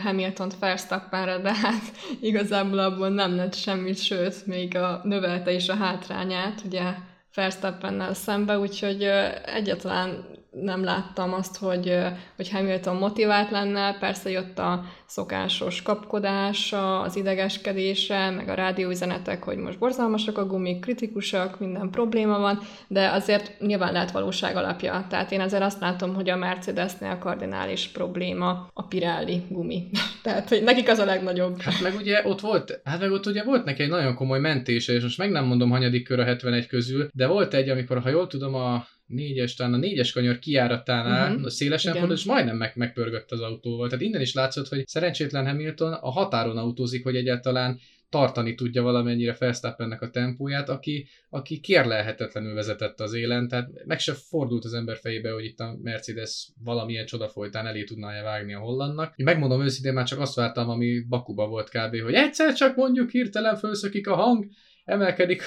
Hamilton-t 0.03 0.59
Verstappenre, 0.59 1.39
de 1.39 1.55
hát 1.55 1.83
igazából 2.21 2.79
abból 2.79 3.09
nem 3.09 3.37
lett 3.37 3.55
semmit, 3.55 3.99
sőt, 4.03 4.47
még 4.47 4.77
a 4.77 5.01
növelte 5.05 5.53
is 5.53 5.69
a 5.69 5.75
hátrányát, 5.75 6.63
ugye 6.65 6.95
Verstappennel 7.35 8.15
szembe, 8.15 8.59
úgyhogy 8.59 9.03
egyetlen 9.45 10.25
nem 10.51 10.85
láttam 10.85 11.33
azt, 11.33 11.57
hogy, 11.57 11.97
hogy 12.37 12.51
Hamilton 12.51 12.97
motivált 12.97 13.51
lenne, 13.51 13.99
persze 13.99 14.31
jött 14.31 14.59
a 14.59 14.85
szokásos 15.07 15.83
kapkodás, 15.83 16.73
az 17.03 17.17
idegeskedése, 17.17 18.31
meg 18.31 18.49
a 18.49 18.55
rádióüzenetek, 18.55 19.43
hogy 19.43 19.57
most 19.57 19.79
borzalmasak 19.79 20.39
a 20.39 20.47
gumik, 20.47 20.81
kritikusak, 20.81 21.61
minden 21.61 21.91
probléma 21.91 22.39
van, 22.39 22.59
de 22.89 23.09
azért 23.09 23.61
nyilván 23.61 23.93
lehet 23.93 24.11
valóság 24.11 24.57
alapja. 24.57 25.07
Tehát 25.09 25.33
én 25.33 25.41
azért 25.41 25.63
azt 25.63 25.81
látom, 25.81 26.15
hogy 26.15 26.31
a 26.31 26.37
Mercedesnél 26.37 27.19
kardinális 27.19 27.89
probléma 27.89 28.69
a 28.73 28.87
Pirelli 28.87 29.43
gumi. 29.49 29.89
Tehát, 30.23 30.49
hogy 30.49 30.63
nekik 30.63 30.89
az 30.89 30.99
a 30.99 31.05
legnagyobb. 31.05 31.61
Hát 31.61 31.81
meg 31.83 31.95
ugye 31.95 32.27
ott 32.27 32.41
volt, 32.41 32.81
hát 32.85 33.01
meg 33.01 33.11
ott 33.11 33.27
ugye 33.27 33.45
volt 33.45 33.65
neki 33.65 33.83
egy 33.83 33.89
nagyon 33.89 34.15
komoly 34.15 34.41
mentése, 34.41 34.93
és 34.93 35.03
most 35.03 35.19
meg 35.19 35.31
nem 35.31 35.45
mondom 35.45 35.71
hanyadik 35.71 36.05
kör 36.05 36.21
a 36.21 36.25
71 36.25 36.67
közül, 36.67 37.09
de 37.13 37.27
volt 37.27 37.55
egy, 37.55 37.69
amikor, 37.69 38.01
ha 38.01 38.09
jól 38.09 38.27
tudom, 38.27 38.55
a 38.55 38.85
négyes, 39.11 39.55
talán 39.55 39.73
a 39.73 39.77
négyes 39.77 40.13
kanyar 40.13 40.39
kiáratánál 40.39 41.35
uh-huh. 41.35 41.49
szélesen 41.49 41.95
fordult, 41.95 42.19
és 42.19 42.25
majdnem 42.25 42.57
meg, 42.57 42.73
megpörgött 42.75 43.31
az 43.31 43.41
autóval. 43.41 43.89
Tehát 43.89 44.05
innen 44.05 44.21
is 44.21 44.35
látszott, 44.35 44.69
hogy 44.69 44.87
szerencsétlen 44.87 45.47
Hamilton 45.47 45.93
a 45.93 46.11
határon 46.11 46.57
autózik, 46.57 47.03
hogy 47.03 47.17
egyáltalán 47.17 47.81
tartani 48.09 48.55
tudja 48.55 48.83
valamennyire 48.83 49.35
Felsztappennek 49.35 50.03
a 50.03 50.11
tempóját, 50.11 50.69
aki, 50.69 51.09
aki 51.29 51.61
kérlelhetetlenül 51.61 52.55
vezetett 52.55 53.01
az 53.01 53.15
élen, 53.15 53.49
tehát 53.49 53.69
meg 53.85 53.99
se 53.99 54.13
fordult 54.13 54.65
az 54.65 54.75
ember 54.75 54.97
fejébe, 54.97 55.31
hogy 55.31 55.45
itt 55.45 55.61
a 55.61 55.79
Mercedes 55.83 56.49
valamilyen 56.65 57.07
csoda 57.07 57.29
folytán 57.29 57.67
elé 57.67 57.85
tudná 57.85 58.23
vágni 58.23 58.55
a 58.55 58.59
hollandnak. 58.59 59.13
Én 59.17 59.25
megmondom 59.25 59.63
őszintén, 59.63 59.93
már 59.93 60.07
csak 60.07 60.21
azt 60.21 60.35
vártam, 60.35 60.69
ami 60.69 61.01
Bakuba 61.09 61.49
volt 61.49 61.69
kb., 61.69 62.01
hogy 62.01 62.15
egyszer 62.15 62.55
csak 62.55 62.77
mondjuk 62.77 63.11
hirtelen 63.11 63.57
felszökik 63.57 64.09
a 64.09 64.15
hang, 64.15 64.47
emelkedik, 64.85 65.43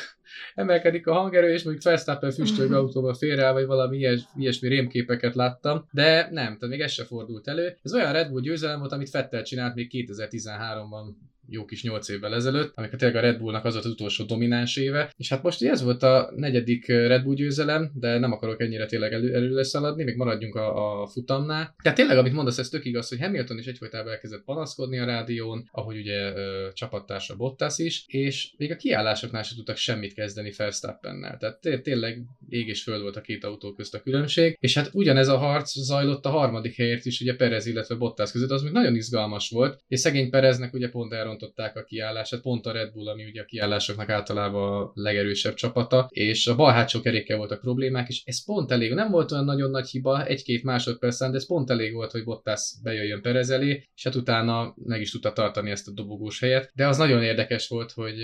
emelkedik 0.55 1.07
a 1.07 1.13
hangerő, 1.13 1.53
és 1.53 1.63
mondjuk 1.63 1.85
Verstappen 1.85 2.31
füstög 2.31 2.71
autóba 2.71 3.13
félre, 3.13 3.51
vagy 3.51 3.65
valami 3.65 3.97
ilyes, 3.97 4.21
ilyesmi 4.35 4.67
rémképeket 4.67 5.35
láttam, 5.35 5.87
de 5.91 6.27
nem, 6.31 6.57
tehát 6.57 6.67
még 6.67 6.81
ez 6.81 6.91
se 6.91 7.03
fordult 7.03 7.47
elő. 7.47 7.77
Ez 7.81 7.93
olyan 7.93 8.13
Red 8.13 8.29
Bull 8.29 8.41
győzelem 8.41 8.79
volt, 8.79 8.91
amit 8.91 9.09
Fettel 9.09 9.43
csinált 9.43 9.75
még 9.75 9.89
2013-ban 9.93 11.05
jó 11.47 11.65
kis 11.65 11.83
nyolc 11.83 12.09
évvel 12.09 12.35
ezelőtt, 12.35 12.71
amikor 12.75 12.99
tényleg 12.99 13.17
a 13.17 13.21
Red 13.21 13.37
Bullnak 13.37 13.65
az 13.65 13.73
volt 13.73 13.85
az 13.85 13.91
utolsó 13.91 14.23
domináns 14.23 14.77
éve, 14.77 15.13
és 15.17 15.29
hát 15.29 15.43
most 15.43 15.63
ez 15.63 15.83
volt 15.83 16.03
a 16.03 16.31
negyedik 16.35 16.87
Red 16.87 17.23
Bull 17.23 17.35
győzelem, 17.35 17.91
de 17.93 18.17
nem 18.19 18.31
akarok 18.31 18.61
ennyire 18.61 18.85
tényleg 18.85 19.13
elő, 19.13 19.33
előre 19.33 19.63
szaladni, 19.63 20.03
még 20.03 20.15
maradjunk 20.15 20.55
a, 20.55 21.01
a 21.01 21.07
futamnál. 21.07 21.75
Tehát 21.83 21.97
tényleg, 21.97 22.17
amit 22.17 22.33
mondasz, 22.33 22.57
ez 22.57 22.69
tök 22.69 22.85
igaz, 22.85 23.09
hogy 23.09 23.19
Hamilton 23.19 23.57
is 23.57 23.65
egyfolytában 23.65 24.11
elkezdett 24.11 24.43
panaszkodni 24.43 24.99
a 24.99 25.05
rádión, 25.05 25.69
ahogy 25.71 25.97
ugye 25.97 26.33
ö, 26.35 26.67
csapattársa 26.73 27.35
Bottas 27.35 27.77
is, 27.77 28.03
és 28.07 28.53
még 28.57 28.71
a 28.71 28.75
kiállásoknál 28.75 29.43
sem 29.43 29.57
tudtak 29.57 29.75
semmit 29.75 30.13
kezdeni 30.23 30.53
Verstappennel. 30.57 31.37
Tehát 31.37 31.61
té- 31.61 31.81
tényleg 31.81 32.21
ég 32.49 32.67
és 32.67 32.83
föld 32.83 33.01
volt 33.01 33.15
a 33.15 33.21
két 33.21 33.43
autó 33.43 33.73
közt 33.73 33.95
a 33.95 34.01
különbség, 34.01 34.57
és 34.59 34.73
hát 34.73 34.89
ugyanez 34.93 35.27
a 35.27 35.37
harc 35.37 35.71
zajlott 35.71 36.25
a 36.25 36.29
harmadik 36.29 36.75
helyért 36.75 37.05
is, 37.05 37.21
ugye 37.21 37.35
Perez, 37.35 37.65
illetve 37.65 37.95
Bottas 37.95 38.31
között, 38.31 38.49
az 38.49 38.61
még 38.61 38.71
nagyon 38.71 38.95
izgalmas 38.95 39.49
volt, 39.49 39.81
és 39.87 39.99
szegény 39.99 40.29
Pereznek 40.29 40.73
ugye 40.73 40.89
pont 40.89 41.13
elront 41.13 41.41
elrontották 41.41 41.77
a 41.77 41.83
kiállását, 41.83 42.41
pont 42.41 42.65
a 42.65 42.71
Red 42.71 42.91
Bull, 42.91 43.07
ami 43.07 43.25
ugye 43.25 43.41
a 43.41 43.45
kiállásoknak 43.45 44.09
általában 44.09 44.81
a 44.81 44.91
legerősebb 44.93 45.53
csapata, 45.53 46.07
és 46.09 46.47
a 46.47 46.55
bal 46.55 46.71
hátsó 46.71 47.01
kerékkel 47.01 47.37
voltak 47.37 47.61
problémák, 47.61 48.09
és 48.09 48.21
ez 48.25 48.45
pont 48.45 48.71
elég, 48.71 48.93
nem 48.93 49.11
volt 49.11 49.31
olyan 49.31 49.45
nagyon 49.45 49.69
nagy 49.69 49.89
hiba, 49.89 50.25
egy-két 50.25 50.63
másodpercen, 50.63 51.31
de 51.31 51.37
ez 51.37 51.47
pont 51.47 51.69
elég 51.69 51.93
volt, 51.93 52.11
hogy 52.11 52.23
Bottas 52.23 52.73
bejöjjön 52.83 53.21
Perez 53.21 53.49
elé, 53.49 53.89
és 53.95 54.03
hát 54.03 54.15
utána 54.15 54.73
meg 54.83 55.01
is 55.01 55.11
tudta 55.11 55.33
tartani 55.33 55.71
ezt 55.71 55.87
a 55.87 55.91
dobogós 55.91 56.39
helyet, 56.39 56.71
de 56.75 56.87
az 56.87 56.97
nagyon 56.97 57.23
érdekes 57.23 57.67
volt, 57.67 57.91
hogy 57.91 58.15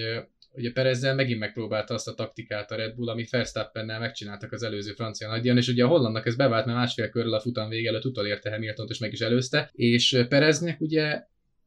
ugye 0.51 0.71
Perezzel 0.71 1.15
megint 1.15 1.39
megpróbálta 1.39 1.93
azt 1.93 2.07
a 2.07 2.13
taktikát 2.13 2.71
a 2.71 2.75
Red 2.75 2.95
Bull, 2.95 3.09
amit 3.09 3.29
Verstappennel 3.29 3.99
megcsináltak 3.99 4.51
az 4.51 4.63
előző 4.63 4.93
francia 4.93 5.29
nagydíjon, 5.29 5.57
és 5.57 5.67
ugye 5.67 5.83
a 5.83 5.87
hollandnak 5.87 6.25
ez 6.25 6.35
bevált, 6.35 6.65
mert 6.65 6.77
másfél 6.77 7.09
körül 7.09 7.33
a 7.33 7.39
futam 7.39 7.69
vége 7.69 7.89
előtt 7.89 8.05
utolérte 8.05 8.51
hamilton 8.51 8.87
és 8.89 8.99
meg 8.99 9.11
is 9.11 9.19
előzte, 9.19 9.69
és 9.73 10.25
Pereznek 10.29 10.81
ugye 10.81 11.21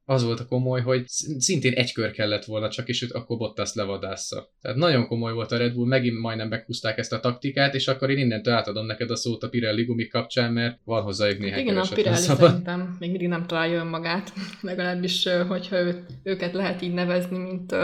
az 0.04 0.24
volt 0.24 0.40
a 0.40 0.46
komoly, 0.46 0.80
hogy 0.80 1.04
szintén 1.38 1.72
egy 1.72 1.92
kör 1.92 2.10
kellett 2.10 2.44
volna 2.44 2.68
csak, 2.68 2.88
és 2.88 3.02
őt 3.02 3.12
akkor 3.12 3.36
Bottas 3.36 3.74
levadásza. 3.74 4.52
Tehát 4.60 4.76
nagyon 4.76 5.06
komoly 5.06 5.32
volt 5.32 5.52
a 5.52 5.56
Red 5.56 5.74
Bull, 5.74 5.86
megint 5.86 6.18
majdnem 6.18 6.48
meghúzták 6.48 6.98
ezt 6.98 7.12
a 7.12 7.20
taktikát, 7.20 7.74
és 7.74 7.88
akkor 7.88 8.10
én 8.10 8.18
innentől 8.18 8.54
átadom 8.54 8.86
neked 8.86 9.10
a 9.10 9.16
szót 9.16 9.42
a 9.42 9.48
Pirelli 9.48 9.84
gumi 9.84 10.06
kapcsán, 10.06 10.52
mert 10.52 10.78
van 10.84 11.02
hozzájuk 11.02 11.38
néhány 11.38 11.60
Igen, 11.60 11.76
a 11.76 11.88
Pirelli 11.94 12.16
szabad. 12.16 12.48
szerintem 12.48 12.96
még 12.98 13.10
mindig 13.10 13.28
nem 13.28 13.46
találja 13.46 13.80
önmagát, 13.80 14.32
legalábbis, 14.60 15.28
hogyha 15.48 15.76
őket 16.22 16.52
lehet 16.52 16.82
így 16.82 16.94
nevezni, 16.94 17.38
mint 17.38 17.74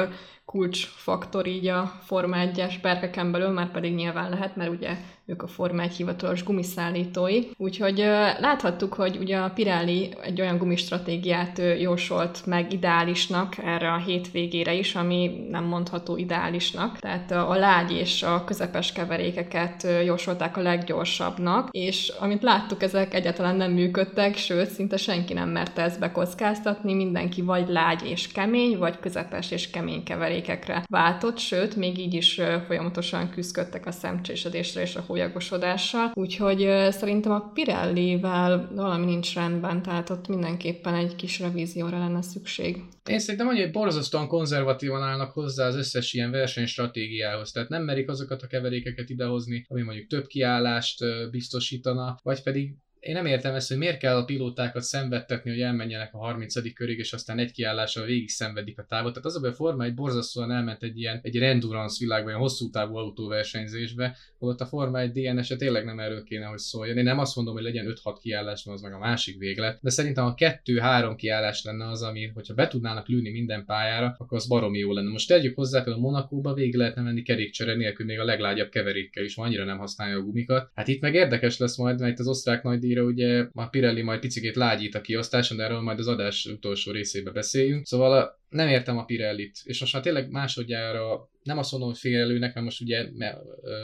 kulcsfaktor 0.48 1.46
így 1.46 1.66
a 1.66 1.86
Forma 1.86 2.36
1-es 2.38 2.74
berkeken 2.82 3.32
belül, 3.32 3.48
már 3.48 3.70
pedig 3.70 3.94
nyilván 3.94 4.30
lehet, 4.30 4.56
mert 4.56 4.70
ugye 4.70 4.96
ők 5.28 5.42
a 5.42 5.46
Forma 5.46 5.82
1 5.82 5.92
hivatalos 5.92 6.44
gumiszállítói. 6.44 7.40
Úgyhogy 7.56 7.98
láthattuk, 8.40 8.94
hogy 8.94 9.16
ugye 9.16 9.36
a 9.36 9.50
Pirelli 9.50 10.14
egy 10.22 10.40
olyan 10.40 10.58
gumistratégiát 10.58 11.62
jósolt 11.78 12.46
meg 12.46 12.72
ideálisnak 12.72 13.58
erre 13.58 13.92
a 13.92 13.96
hétvégére 13.96 14.74
is, 14.74 14.94
ami 14.94 15.46
nem 15.50 15.64
mondható 15.64 16.16
ideálisnak. 16.16 16.98
Tehát 16.98 17.30
a 17.30 17.54
lágy 17.54 17.92
és 17.92 18.22
a 18.22 18.44
közepes 18.44 18.92
keverékeket 18.92 19.86
jósolták 20.04 20.56
a 20.56 20.60
leggyorsabbnak, 20.60 21.68
és 21.70 22.12
amit 22.20 22.42
láttuk, 22.42 22.82
ezek 22.82 23.14
egyáltalán 23.14 23.56
nem 23.56 23.72
működtek, 23.72 24.36
sőt, 24.36 24.70
szinte 24.70 24.96
senki 24.96 25.32
nem 25.32 25.48
merte 25.48 25.82
ezt 25.82 26.00
bekockáztatni, 26.00 26.94
mindenki 26.94 27.42
vagy 27.42 27.68
lágy 27.68 28.06
és 28.10 28.32
kemény, 28.32 28.78
vagy 28.78 28.98
közepes 29.00 29.50
és 29.50 29.70
kemény 29.70 30.02
keverékekre 30.02 30.84
váltott, 30.90 31.38
sőt, 31.38 31.76
még 31.76 31.98
így 31.98 32.14
is 32.14 32.40
folyamatosan 32.66 33.30
küzdöttek 33.30 33.86
a 33.86 33.90
szemcsésedésre 33.90 34.80
és 34.80 34.96
a 34.96 35.02
túljagosodással, 35.18 36.12
úgyhogy 36.14 36.58
szerintem 36.90 37.32
a 37.32 37.50
Pirelli-vel 37.54 38.70
valami 38.74 39.04
nincs 39.04 39.34
rendben, 39.34 39.82
tehát 39.82 40.10
ott 40.10 40.28
mindenképpen 40.28 40.94
egy 40.94 41.16
kis 41.16 41.40
revízióra 41.40 41.98
lenne 41.98 42.22
szükség. 42.22 42.82
Én 43.10 43.18
szerintem 43.18 43.46
hogy 43.46 43.70
borzasztóan 43.70 44.26
konzervatívan 44.26 45.02
állnak 45.02 45.32
hozzá 45.32 45.66
az 45.66 45.76
összes 45.76 46.12
ilyen 46.12 46.30
versenystratégiához, 46.30 47.50
tehát 47.50 47.68
nem 47.68 47.82
merik 47.82 48.08
azokat 48.08 48.42
a 48.42 48.46
keverékeket 48.46 49.10
idehozni, 49.10 49.64
ami 49.68 49.82
mondjuk 49.82 50.06
több 50.06 50.26
kiállást 50.26 51.04
biztosítana, 51.30 52.18
vagy 52.22 52.42
pedig 52.42 52.74
én 53.00 53.14
nem 53.14 53.26
értem 53.26 53.54
ezt, 53.54 53.68
hogy 53.68 53.76
miért 53.76 53.98
kell 53.98 54.16
a 54.16 54.24
pilótákat 54.24 54.82
szenvedtetni, 54.82 55.50
hogy 55.50 55.60
elmenjenek 55.60 56.14
a 56.14 56.18
30. 56.18 56.72
körig, 56.72 56.98
és 56.98 57.12
aztán 57.12 57.38
egy 57.38 57.52
kiállással 57.52 58.04
végig 58.04 58.28
szenvedik 58.28 58.78
a 58.78 58.84
távot. 58.88 59.12
Tehát 59.12 59.28
az 59.28 59.42
a 59.44 59.52
Forma 59.52 59.84
egy 59.84 59.94
borzasztóan 59.94 60.52
elment 60.52 60.82
egy 60.82 60.98
ilyen 60.98 61.20
egy 61.22 61.36
endurance 61.36 61.96
világban, 61.98 62.28
ilyen 62.28 62.40
hosszú 62.40 62.70
távú 62.70 62.96
autóversenyzésbe, 62.96 64.16
holott 64.38 64.60
a 64.60 64.66
Forma 64.66 65.00
egy 65.00 65.12
DNS-e 65.12 65.56
tényleg 65.56 65.84
nem 65.84 65.98
erről 65.98 66.22
kéne, 66.22 66.44
hogy 66.44 66.58
szóljon. 66.58 66.96
Én 66.96 67.04
nem 67.04 67.18
azt 67.18 67.36
mondom, 67.36 67.54
hogy 67.54 67.62
legyen 67.62 67.94
5-6 68.04 68.16
kiállás, 68.20 68.64
mert 68.64 68.78
az 68.78 68.84
meg 68.84 68.92
a 68.92 68.98
másik 68.98 69.38
véglet, 69.38 69.78
de 69.82 69.90
szerintem 69.90 70.24
a 70.24 70.34
2-3 70.34 71.14
kiállás 71.16 71.64
lenne 71.64 71.88
az, 71.88 72.02
ami, 72.02 72.26
hogyha 72.34 72.54
be 72.54 72.68
tudnának 72.68 73.08
lőni 73.08 73.30
minden 73.30 73.64
pályára, 73.64 74.14
akkor 74.18 74.36
az 74.36 74.48
baromi 74.48 74.78
jó 74.78 74.92
lenne. 74.92 75.10
Most 75.10 75.28
tegyük 75.28 75.54
hozzá, 75.54 75.82
hogy 75.82 75.92
a 75.92 75.98
Monakóba 75.98 76.54
végig 76.54 76.74
lehetne 76.74 77.02
menni 77.02 77.22
kerékcsere 77.22 77.74
nélkül, 77.74 78.06
még 78.06 78.18
a 78.18 78.24
leglágyabb 78.24 78.68
keverékkel 78.68 79.24
is, 79.24 79.36
annyira 79.36 79.64
nem 79.64 79.78
használja 79.78 80.16
a 80.16 80.22
gumikat. 80.22 80.70
Hát 80.74 80.88
itt 80.88 81.00
meg 81.00 81.14
érdekes 81.14 81.58
lesz 81.58 81.76
majd, 81.76 82.00
mert 82.00 82.18
az 82.18 82.28
osztrák 82.28 82.62
nagy 82.62 82.86
díjra 82.88 83.02
ugye 83.02 83.46
a 83.52 83.68
Pirelli 83.68 84.02
majd 84.02 84.20
picikét 84.20 84.56
lágyít 84.56 84.94
a 84.94 85.00
kiosztáson, 85.00 85.56
de 85.56 85.64
erről 85.64 85.80
majd 85.80 85.98
az 85.98 86.06
adás 86.06 86.46
utolsó 86.46 86.92
részébe 86.92 87.30
beszéljünk. 87.30 87.86
Szóval 87.86 88.38
nem 88.48 88.68
értem 88.68 88.98
a 88.98 89.04
Pirellit, 89.04 89.60
és 89.64 89.80
most 89.80 89.92
már 89.92 90.02
tényleg 90.02 90.30
másodjára 90.30 91.28
nem 91.48 91.58
azt 91.58 91.70
mondom, 91.70 91.88
hogy 91.88 91.98
félelőnek, 91.98 92.54
mert 92.54 92.66
most 92.66 92.80
ugye 92.80 93.06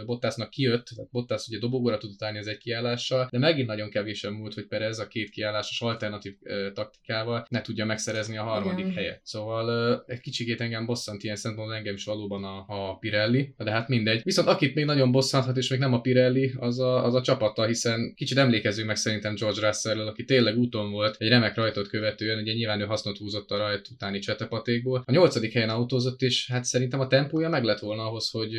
Bottasnak 0.06 0.50
kijött, 0.50 0.86
tehát 0.86 1.10
Bottas 1.10 1.46
ugye 1.48 1.58
dobogóra 1.58 1.98
tudott 1.98 2.22
állni 2.22 2.38
az 2.38 2.46
egy 2.46 2.58
kiállással, 2.58 3.28
de 3.30 3.38
megint 3.38 3.66
nagyon 3.66 3.90
kevésen 3.90 4.32
múlt, 4.32 4.54
hogy 4.54 4.66
Perez 4.66 4.98
a 4.98 5.06
két 5.06 5.30
kiállásos 5.30 5.80
alternatív 5.80 6.34
uh, 6.40 6.72
taktikával 6.72 7.46
ne 7.48 7.60
tudja 7.60 7.84
megszerezni 7.84 8.36
a 8.36 8.42
harmadik 8.42 8.84
Igen. 8.84 8.96
helyet. 8.96 9.20
Szóval 9.22 9.92
uh, 9.92 10.02
egy 10.06 10.20
kicsikét 10.20 10.60
engem 10.60 10.86
bosszant 10.86 11.22
ilyen 11.22 11.36
szempontból 11.36 11.76
engem 11.76 11.94
is 11.94 12.04
valóban 12.04 12.44
a, 12.44 12.64
a 12.66 12.96
Pirelli, 12.96 13.54
de 13.56 13.70
hát 13.70 13.88
mindegy. 13.88 14.22
Viszont 14.22 14.48
akit 14.48 14.74
még 14.74 14.84
nagyon 14.84 15.12
bosszanthat, 15.12 15.56
és 15.56 15.68
még 15.68 15.78
nem 15.78 15.92
a 15.92 16.00
Pirelli, 16.00 16.52
az 16.56 16.80
a, 16.80 17.04
az 17.04 17.14
a 17.14 17.22
csapata, 17.22 17.66
hiszen 17.66 18.14
kicsit 18.14 18.38
emlékezünk 18.38 18.86
meg 18.86 18.96
szerintem 18.96 19.34
George 19.34 19.66
russell 19.66 20.06
aki 20.06 20.24
tényleg 20.24 20.56
úton 20.56 20.90
volt, 20.90 21.16
egy 21.18 21.28
remek 21.28 21.54
rajtot 21.54 21.88
követően, 21.88 22.38
ugye 22.38 22.52
nyilván 22.52 22.80
ő 22.80 22.84
hasznot 22.84 23.18
húzott 23.18 23.50
a 23.50 23.56
rajt 23.56 23.88
utáni 23.88 24.18
csetepatékból. 24.62 25.02
A 25.06 25.12
nyolcadik 25.12 25.52
helyen 25.52 25.68
autózott, 25.68 26.22
és 26.22 26.50
hát 26.50 26.64
szerintem 26.64 27.00
a 27.00 27.06
tempója 27.06 27.48
meg 27.48 27.64
lett 27.64 27.78
volna 27.78 28.02
ahhoz, 28.02 28.30
hogy 28.30 28.50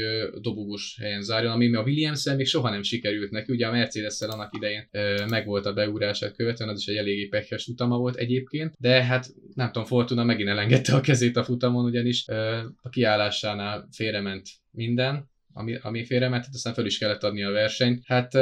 dobogós 0.42 0.98
helyen 1.02 1.22
zárjon, 1.22 1.52
ami 1.52 1.76
a 1.76 1.82
williams 1.82 2.24
még 2.24 2.46
soha 2.46 2.70
nem 2.70 2.84
sikerült 2.84 3.32
neki. 3.32 3.52
Ugye 3.52 3.68
a 3.68 3.72
mercedes 3.72 4.22
annak 4.22 4.56
idején 4.56 4.90
megvolt 5.30 5.66
a 5.66 5.74
beúrását 5.74 6.36
követően, 6.36 6.70
az 6.70 6.80
is 6.80 6.88
egy 6.88 6.96
eléggé 6.96 7.26
pekhes 7.26 7.64
futama 7.64 7.98
volt 7.98 8.16
egyébként, 8.16 8.74
de 8.80 9.04
hát 9.04 9.28
nem 9.54 9.68
tudom, 9.68 9.88
Fortuna 9.88 10.24
megint 10.24 10.50
elengedte 10.50 10.96
a 10.96 11.02
kezét 11.02 11.38
a 11.38 11.44
futamon, 11.44 11.86
ugyanis 11.86 12.26
a 12.82 12.90
kiállásánál 12.90 13.88
félrement 13.92 14.48
minden, 14.72 15.34
ami, 15.54 15.78
ami 15.82 16.06
félrement, 16.06 16.46
aztán 16.54 16.74
föl 16.74 16.86
is 16.86 16.98
kellett 16.98 17.24
adni 17.24 17.44
a 17.44 17.52
versenyt. 17.52 18.02
Hát 18.06 18.34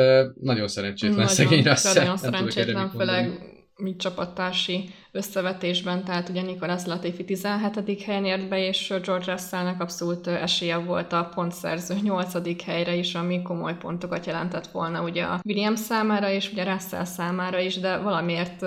nagyon 0.42 0.68
szerencsétlen 0.68 1.18
nagyon, 1.18 1.34
szegény 1.34 1.64
Russell. 1.64 1.94
Nagyon 1.94 2.18
szerencsétlen, 2.18 2.90
főleg 2.90 3.53
mi 3.78 3.96
csapattársi 3.96 4.90
összevetésben, 5.12 6.04
tehát 6.04 6.30
ugye 6.30 6.42
Nicolas 6.42 6.86
Latifi 6.86 7.26
17. 7.26 8.04
helyen 8.04 8.26
ért 8.26 8.50
be, 8.50 8.68
és 8.68 8.94
George 9.04 9.32
Russellnek 9.32 9.82
abszolút 9.82 10.28
esélye 10.28 10.78
volt 10.78 11.14
a 11.14 11.30
pontszerző 11.36 11.96
8. 12.02 12.64
helyre 12.64 12.96
is, 12.96 13.16
ami 13.16 13.42
komoly 13.42 13.78
pontokat 13.78 14.26
jelentett 14.26 14.68
volna 14.68 15.04
ugye 15.04 15.24
a 15.24 15.40
Williams 15.46 15.80
számára, 15.80 16.30
és 16.30 16.52
ugye 16.52 16.64
Russell 16.64 17.06
számára 17.06 17.60
is, 17.60 17.80
de 17.80 17.98
valamiért 17.98 18.66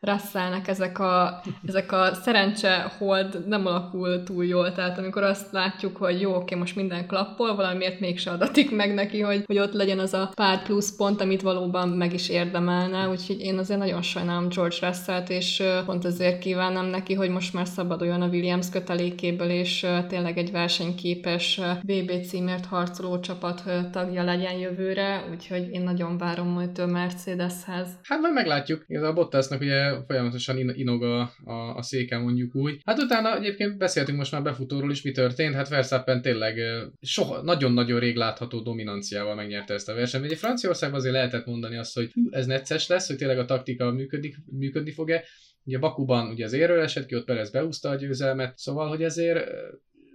Russellnek 0.00 0.68
ezek 0.68 0.98
a, 0.98 1.42
ezek 1.66 1.92
a 1.92 2.14
szerencse 2.14 2.92
hold 2.98 3.46
nem 3.46 3.66
alakul 3.66 4.22
túl 4.22 4.44
jól, 4.44 4.72
tehát 4.72 4.98
amikor 4.98 5.22
azt 5.22 5.52
látjuk, 5.52 5.96
hogy 5.96 6.20
jó, 6.20 6.34
oké, 6.34 6.54
most 6.54 6.76
minden 6.76 7.06
klappol, 7.06 7.54
valamiért 7.54 8.00
mégse 8.00 8.30
adatik 8.30 8.76
meg 8.76 8.94
neki, 8.94 9.20
hogy, 9.20 9.42
hogy 9.46 9.58
ott 9.58 9.72
legyen 9.72 9.98
az 9.98 10.14
a 10.14 10.30
pár 10.34 10.62
plusz 10.62 10.96
pont, 10.96 11.20
amit 11.20 11.42
valóban 11.42 11.88
meg 11.88 12.12
is 12.12 12.28
érdemelne, 12.28 13.08
úgyhogy 13.08 13.40
én 13.40 13.58
azért 13.58 13.78
nagyon 13.78 14.02
sajnálom 14.02 14.48
George 14.48 14.76
Russell-t, 14.80 15.30
és 15.30 15.62
pont 15.86 16.04
azért 16.04 16.38
kívánom 16.38 16.86
neki, 16.86 17.14
hogy 17.14 17.30
most 17.30 17.54
már 17.54 17.66
szabaduljon 17.66 18.22
a 18.22 18.28
Williams 18.28 18.70
kötelékéből, 18.70 19.50
és 19.50 19.86
tényleg 20.08 20.38
egy 20.38 20.50
versenyképes 20.50 21.60
VB 21.82 22.24
címért 22.26 22.66
harcoló 22.66 23.20
csapat 23.20 23.62
tagja 23.92 24.22
legyen 24.22 24.58
jövőre, 24.58 25.24
úgyhogy 25.30 25.68
én 25.70 25.82
nagyon 25.82 26.18
várom 26.18 26.48
majd 26.48 26.78
a 26.78 26.86
Mercedeshez. 26.86 27.88
Hát 28.02 28.20
majd 28.20 28.34
meglátjuk. 28.34 28.84
Ez 28.88 29.02
a 29.02 29.12
Bottasnak 29.12 29.60
ugye 29.60 29.87
folyamatosan 30.06 30.58
inog 30.58 31.02
a, 31.02 31.32
a, 31.44 31.76
a 31.76 31.82
széke, 31.82 32.18
mondjuk 32.18 32.54
úgy. 32.54 32.80
Hát 32.84 32.98
utána 32.98 33.36
egyébként 33.36 33.78
beszéltünk 33.78 34.18
most 34.18 34.32
már 34.32 34.42
befutóról 34.42 34.90
is, 34.90 35.02
mi 35.02 35.10
történt. 35.10 35.54
Hát 35.54 35.68
Verstappen 35.68 36.22
tényleg 36.22 36.58
soha, 37.00 37.42
nagyon-nagyon 37.42 38.00
rég 38.00 38.16
látható 38.16 38.60
dominanciával 38.60 39.34
megnyerte 39.34 39.74
ezt 39.74 39.88
a 39.88 39.94
versenyt. 39.94 40.24
Ugye 40.24 40.36
Franciaországban 40.36 40.98
azért 40.98 41.14
lehetett 41.14 41.46
mondani 41.46 41.76
azt, 41.76 41.94
hogy 41.94 42.12
ez 42.30 42.46
necces 42.46 42.86
lesz, 42.86 43.06
hogy 43.06 43.16
tényleg 43.16 43.38
a 43.38 43.44
taktika 43.44 43.90
működik, 43.90 44.36
működni 44.58 44.92
fog-e. 44.92 45.24
Ugye 45.64 45.78
Bakuban 45.78 46.28
ugye 46.30 46.44
az 46.44 46.52
érről 46.52 46.80
esett 46.80 47.06
ki, 47.06 47.14
ott 47.14 47.24
Perez 47.24 47.50
beúszta 47.50 47.88
a 47.88 47.94
győzelmet, 47.94 48.58
szóval, 48.58 48.88
hogy 48.88 49.02
ezért 49.02 49.50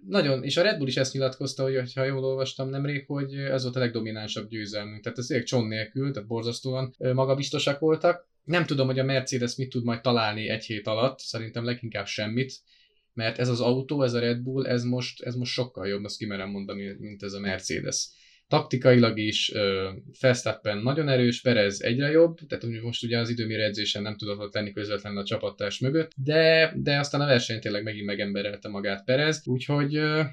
nagyon, 0.08 0.44
és 0.44 0.58
a 0.58 0.62
Red 0.62 0.78
Bull 0.78 0.88
is 0.88 0.98
ezt 0.98 1.14
nyilatkozta, 1.14 1.64
hogy 1.64 1.94
ha 1.94 2.04
jól 2.04 2.24
olvastam 2.24 2.70
nemrég, 2.70 3.06
hogy 3.06 3.34
ez 3.34 3.64
volt 3.64 3.76
a 3.76 3.80
legdominánsabb 3.80 4.50
győzelmünk. 4.50 5.04
Tehát 5.04 5.18
ez 5.18 5.30
egy 5.30 5.44
cson 5.44 5.68
nélkül, 5.68 6.12
tehát 6.12 6.28
borzasztóan 6.28 6.96
magabiztosak 7.14 7.80
voltak. 7.80 8.32
Nem 8.44 8.66
tudom, 8.66 8.88
hogy 8.88 9.00
a 9.00 9.04
Mercedes 9.04 9.56
mit 9.56 9.70
tud 9.70 9.84
majd 9.84 10.02
találni 10.02 10.50
egy 10.50 10.66
hét 10.66 10.88
alatt, 10.88 11.20
szerintem 11.20 11.66
leginkább 11.66 12.06
semmit, 12.06 12.54
mert 13.14 13.40
ez 13.40 13.50
az 13.50 13.62
autó, 13.62 14.04
ez 14.04 14.14
a 14.14 14.20
Red 14.20 14.42
Bull, 14.42 14.66
ez 14.66 14.84
most, 14.84 15.22
ez 15.22 15.36
most 15.36 15.52
sokkal 15.52 15.88
jobb, 15.88 16.04
azt 16.04 16.18
kimerem 16.18 16.50
mondani, 16.50 16.96
mint 17.00 17.24
ez 17.24 17.34
a 17.34 17.40
Mercedes. 17.40 18.08
Taktikailag 18.48 19.18
is 19.18 19.50
uh, 19.50 19.62
Verstappen 20.20 20.78
nagyon 20.78 21.10
erős, 21.10 21.42
Perez 21.42 21.82
egyre 21.82 22.12
jobb, 22.12 22.38
tehát 22.48 22.82
most 22.82 23.04
ugye 23.04 23.18
az 23.18 23.30
időmérő 23.30 23.64
edzésen 23.64 24.02
nem 24.02 24.18
tudott 24.18 24.40
ott 24.40 24.54
lenni 24.54 24.72
közvetlenül 24.72 25.20
a 25.20 25.24
csapattárs 25.24 25.80
mögött, 25.80 26.12
de, 26.16 26.74
de 26.76 27.00
aztán 27.00 27.22
a 27.22 27.26
verseny 27.26 27.60
tényleg 27.60 27.84
megint 27.84 28.06
megemberelte 28.06 28.70
magát 28.70 29.04
Perez, 29.06 29.48
úgyhogy 29.48 29.98
uh, 29.98 30.26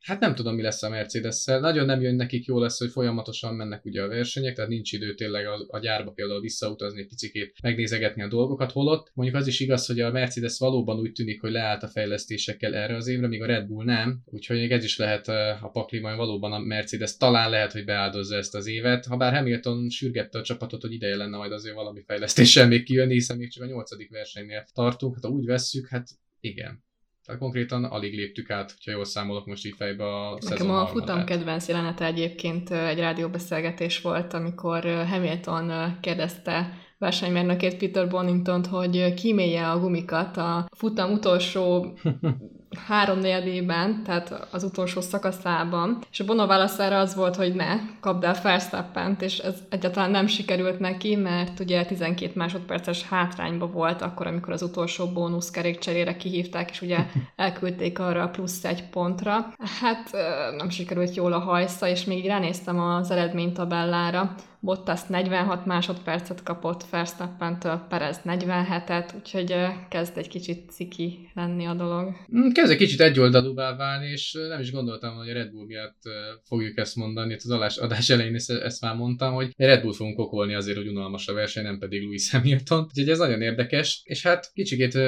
Hát 0.00 0.20
nem 0.20 0.34
tudom, 0.34 0.54
mi 0.54 0.62
lesz 0.62 0.82
a 0.82 0.88
Mercedes-szel. 0.88 1.60
Nagyon 1.60 1.86
nem 1.86 2.00
jön 2.00 2.14
nekik 2.14 2.44
jó 2.44 2.58
lesz, 2.58 2.78
hogy 2.78 2.90
folyamatosan 2.90 3.54
mennek 3.54 3.84
ugye 3.84 4.02
a 4.02 4.08
versenyek, 4.08 4.54
tehát 4.54 4.70
nincs 4.70 4.92
idő 4.92 5.14
tényleg 5.14 5.46
a, 5.46 5.64
a 5.68 5.78
gyárba 5.78 6.10
például 6.10 6.40
visszautazni 6.40 7.00
egy 7.00 7.06
picikét, 7.06 7.56
megnézegetni 7.62 8.22
a 8.22 8.28
dolgokat, 8.28 8.72
holott. 8.72 9.10
Mondjuk 9.14 9.38
az 9.38 9.46
is 9.46 9.60
igaz, 9.60 9.86
hogy 9.86 10.00
a 10.00 10.10
Mercedes 10.10 10.58
valóban 10.58 10.98
úgy 10.98 11.12
tűnik, 11.12 11.40
hogy 11.40 11.50
leállt 11.50 11.82
a 11.82 11.88
fejlesztésekkel 11.88 12.74
erre 12.74 12.96
az 12.96 13.06
évre, 13.06 13.26
míg 13.26 13.42
a 13.42 13.46
Red 13.46 13.66
Bull 13.66 13.84
nem, 13.84 14.22
úgyhogy 14.24 14.56
még 14.56 14.70
ez 14.70 14.84
is 14.84 14.96
lehet 14.96 15.28
a 15.28 15.70
pakli, 15.72 16.00
majd 16.00 16.16
valóban 16.16 16.52
a 16.52 16.58
Mercedes 16.58 17.16
talán 17.16 17.50
lehet, 17.50 17.72
hogy 17.72 17.84
beáldozza 17.84 18.36
ezt 18.36 18.54
az 18.54 18.66
évet. 18.66 19.06
Ha 19.06 19.16
bár 19.16 19.34
Hamilton 19.34 19.88
sürgette 19.88 20.38
a 20.38 20.42
csapatot, 20.42 20.80
hogy 20.80 20.92
ideje 20.92 21.16
lenne 21.16 21.36
majd 21.36 21.52
azért 21.52 21.74
valami 21.74 22.02
fejlesztéssel 22.06 22.66
még 22.66 22.84
kijönni, 22.84 23.12
hiszen 23.12 23.36
még 23.36 23.50
csak 23.50 23.62
a 23.62 23.66
nyolcadik 23.66 24.10
versenynél 24.10 24.64
tartunk, 24.72 25.14
hát 25.14 25.24
ha 25.24 25.30
úgy 25.30 25.44
vesszük, 25.44 25.88
hát 25.88 26.08
igen, 26.40 26.84
tehát 27.30 27.44
konkrétan 27.44 27.84
alig 27.84 28.14
léptük 28.14 28.50
át, 28.50 28.70
hogyha 28.70 28.90
jól 28.90 29.04
számolok 29.04 29.46
most 29.46 29.66
így 29.66 29.74
fejbe 29.76 30.04
a 30.04 30.38
Nekem 30.48 30.70
a 30.70 30.86
futam 30.86 31.24
kedvenc 31.24 31.68
jelenete 31.68 32.04
egyébként 32.04 32.70
egy 32.70 32.98
rádióbeszélgetés 32.98 34.00
volt, 34.00 34.32
amikor 34.32 34.84
Hamilton 34.84 35.96
kérdezte 36.00 36.72
versenymérnökét 36.98 37.76
Peter 37.76 38.08
Bonington, 38.08 38.64
hogy 38.64 39.14
kímélje 39.14 39.70
a 39.70 39.80
gumikat 39.80 40.36
a 40.36 40.68
futam 40.76 41.12
utolsó 41.12 41.86
háromnegyedében, 42.86 44.02
tehát 44.04 44.46
az 44.50 44.62
utolsó 44.62 45.00
szakaszában, 45.00 45.98
és 46.10 46.20
a 46.20 46.24
Bono 46.24 46.46
válaszára 46.46 46.98
az 46.98 47.14
volt, 47.14 47.36
hogy 47.36 47.54
ne, 47.54 47.76
kapd 48.00 48.24
el 48.24 48.36
Verstappent, 48.42 49.22
és 49.22 49.38
ez 49.38 49.54
egyáltalán 49.68 50.10
nem 50.10 50.26
sikerült 50.26 50.78
neki, 50.78 51.16
mert 51.16 51.60
ugye 51.60 51.84
12 51.84 52.32
másodperces 52.34 53.08
hátrányba 53.08 53.66
volt 53.66 54.02
akkor, 54.02 54.26
amikor 54.26 54.52
az 54.52 54.62
utolsó 54.62 55.06
bónusz 55.06 55.50
kerékcserére 55.50 56.16
kihívták, 56.16 56.70
és 56.70 56.80
ugye 56.80 56.98
elküldték 57.36 57.98
arra 57.98 58.22
a 58.22 58.28
plusz 58.28 58.64
egy 58.64 58.84
pontra. 58.88 59.54
Hát 59.80 60.10
nem 60.56 60.70
sikerült 60.70 61.14
jól 61.14 61.32
a 61.32 61.38
hajsza, 61.38 61.88
és 61.88 62.04
még 62.04 62.26
ránéztem 62.26 62.80
az 62.80 63.10
eredménytabellára, 63.10 64.34
Bottas 64.60 65.06
46 65.06 65.66
másodpercet 65.66 66.42
kapott, 66.42 66.84
Verstappen-től 66.90 67.86
Perez 67.88 68.20
47-et, 68.24 69.16
úgyhogy 69.16 69.54
kezd 69.88 70.18
egy 70.18 70.28
kicsit 70.28 70.70
ciki 70.70 71.30
lenni 71.34 71.66
a 71.66 71.74
dolog. 71.74 72.16
Mm, 72.36 72.48
kezd 72.48 72.70
egy 72.70 72.76
kicsit 72.76 73.00
egyoldalúvá 73.00 73.76
válni, 73.76 74.06
és 74.06 74.38
nem 74.48 74.60
is 74.60 74.72
gondoltam, 74.72 75.16
hogy 75.16 75.28
a 75.28 75.32
Red 75.32 75.50
Bull 75.50 75.66
miatt 75.66 76.02
fogjuk 76.42 76.78
ezt 76.78 76.96
mondani. 76.96 77.32
Itt 77.32 77.42
az 77.44 77.78
adás 77.78 78.10
elején 78.10 78.34
ezt, 78.34 78.50
ezt 78.50 78.80
már 78.80 78.96
mondtam, 78.96 79.34
hogy 79.34 79.52
Red 79.56 79.82
Bull 79.82 79.94
fogunk 79.94 80.18
okolni 80.18 80.54
azért, 80.54 80.76
hogy 80.76 80.88
unalmas 80.88 81.28
a 81.28 81.32
verseny, 81.32 81.64
nem 81.64 81.78
pedig 81.78 82.02
Louis 82.02 82.30
Hamilton. 82.32 82.82
Úgyhogy 82.82 83.08
ez 83.08 83.18
nagyon 83.18 83.40
érdekes, 83.40 84.00
és 84.04 84.22
hát 84.22 84.50
kicsikét 84.52 84.98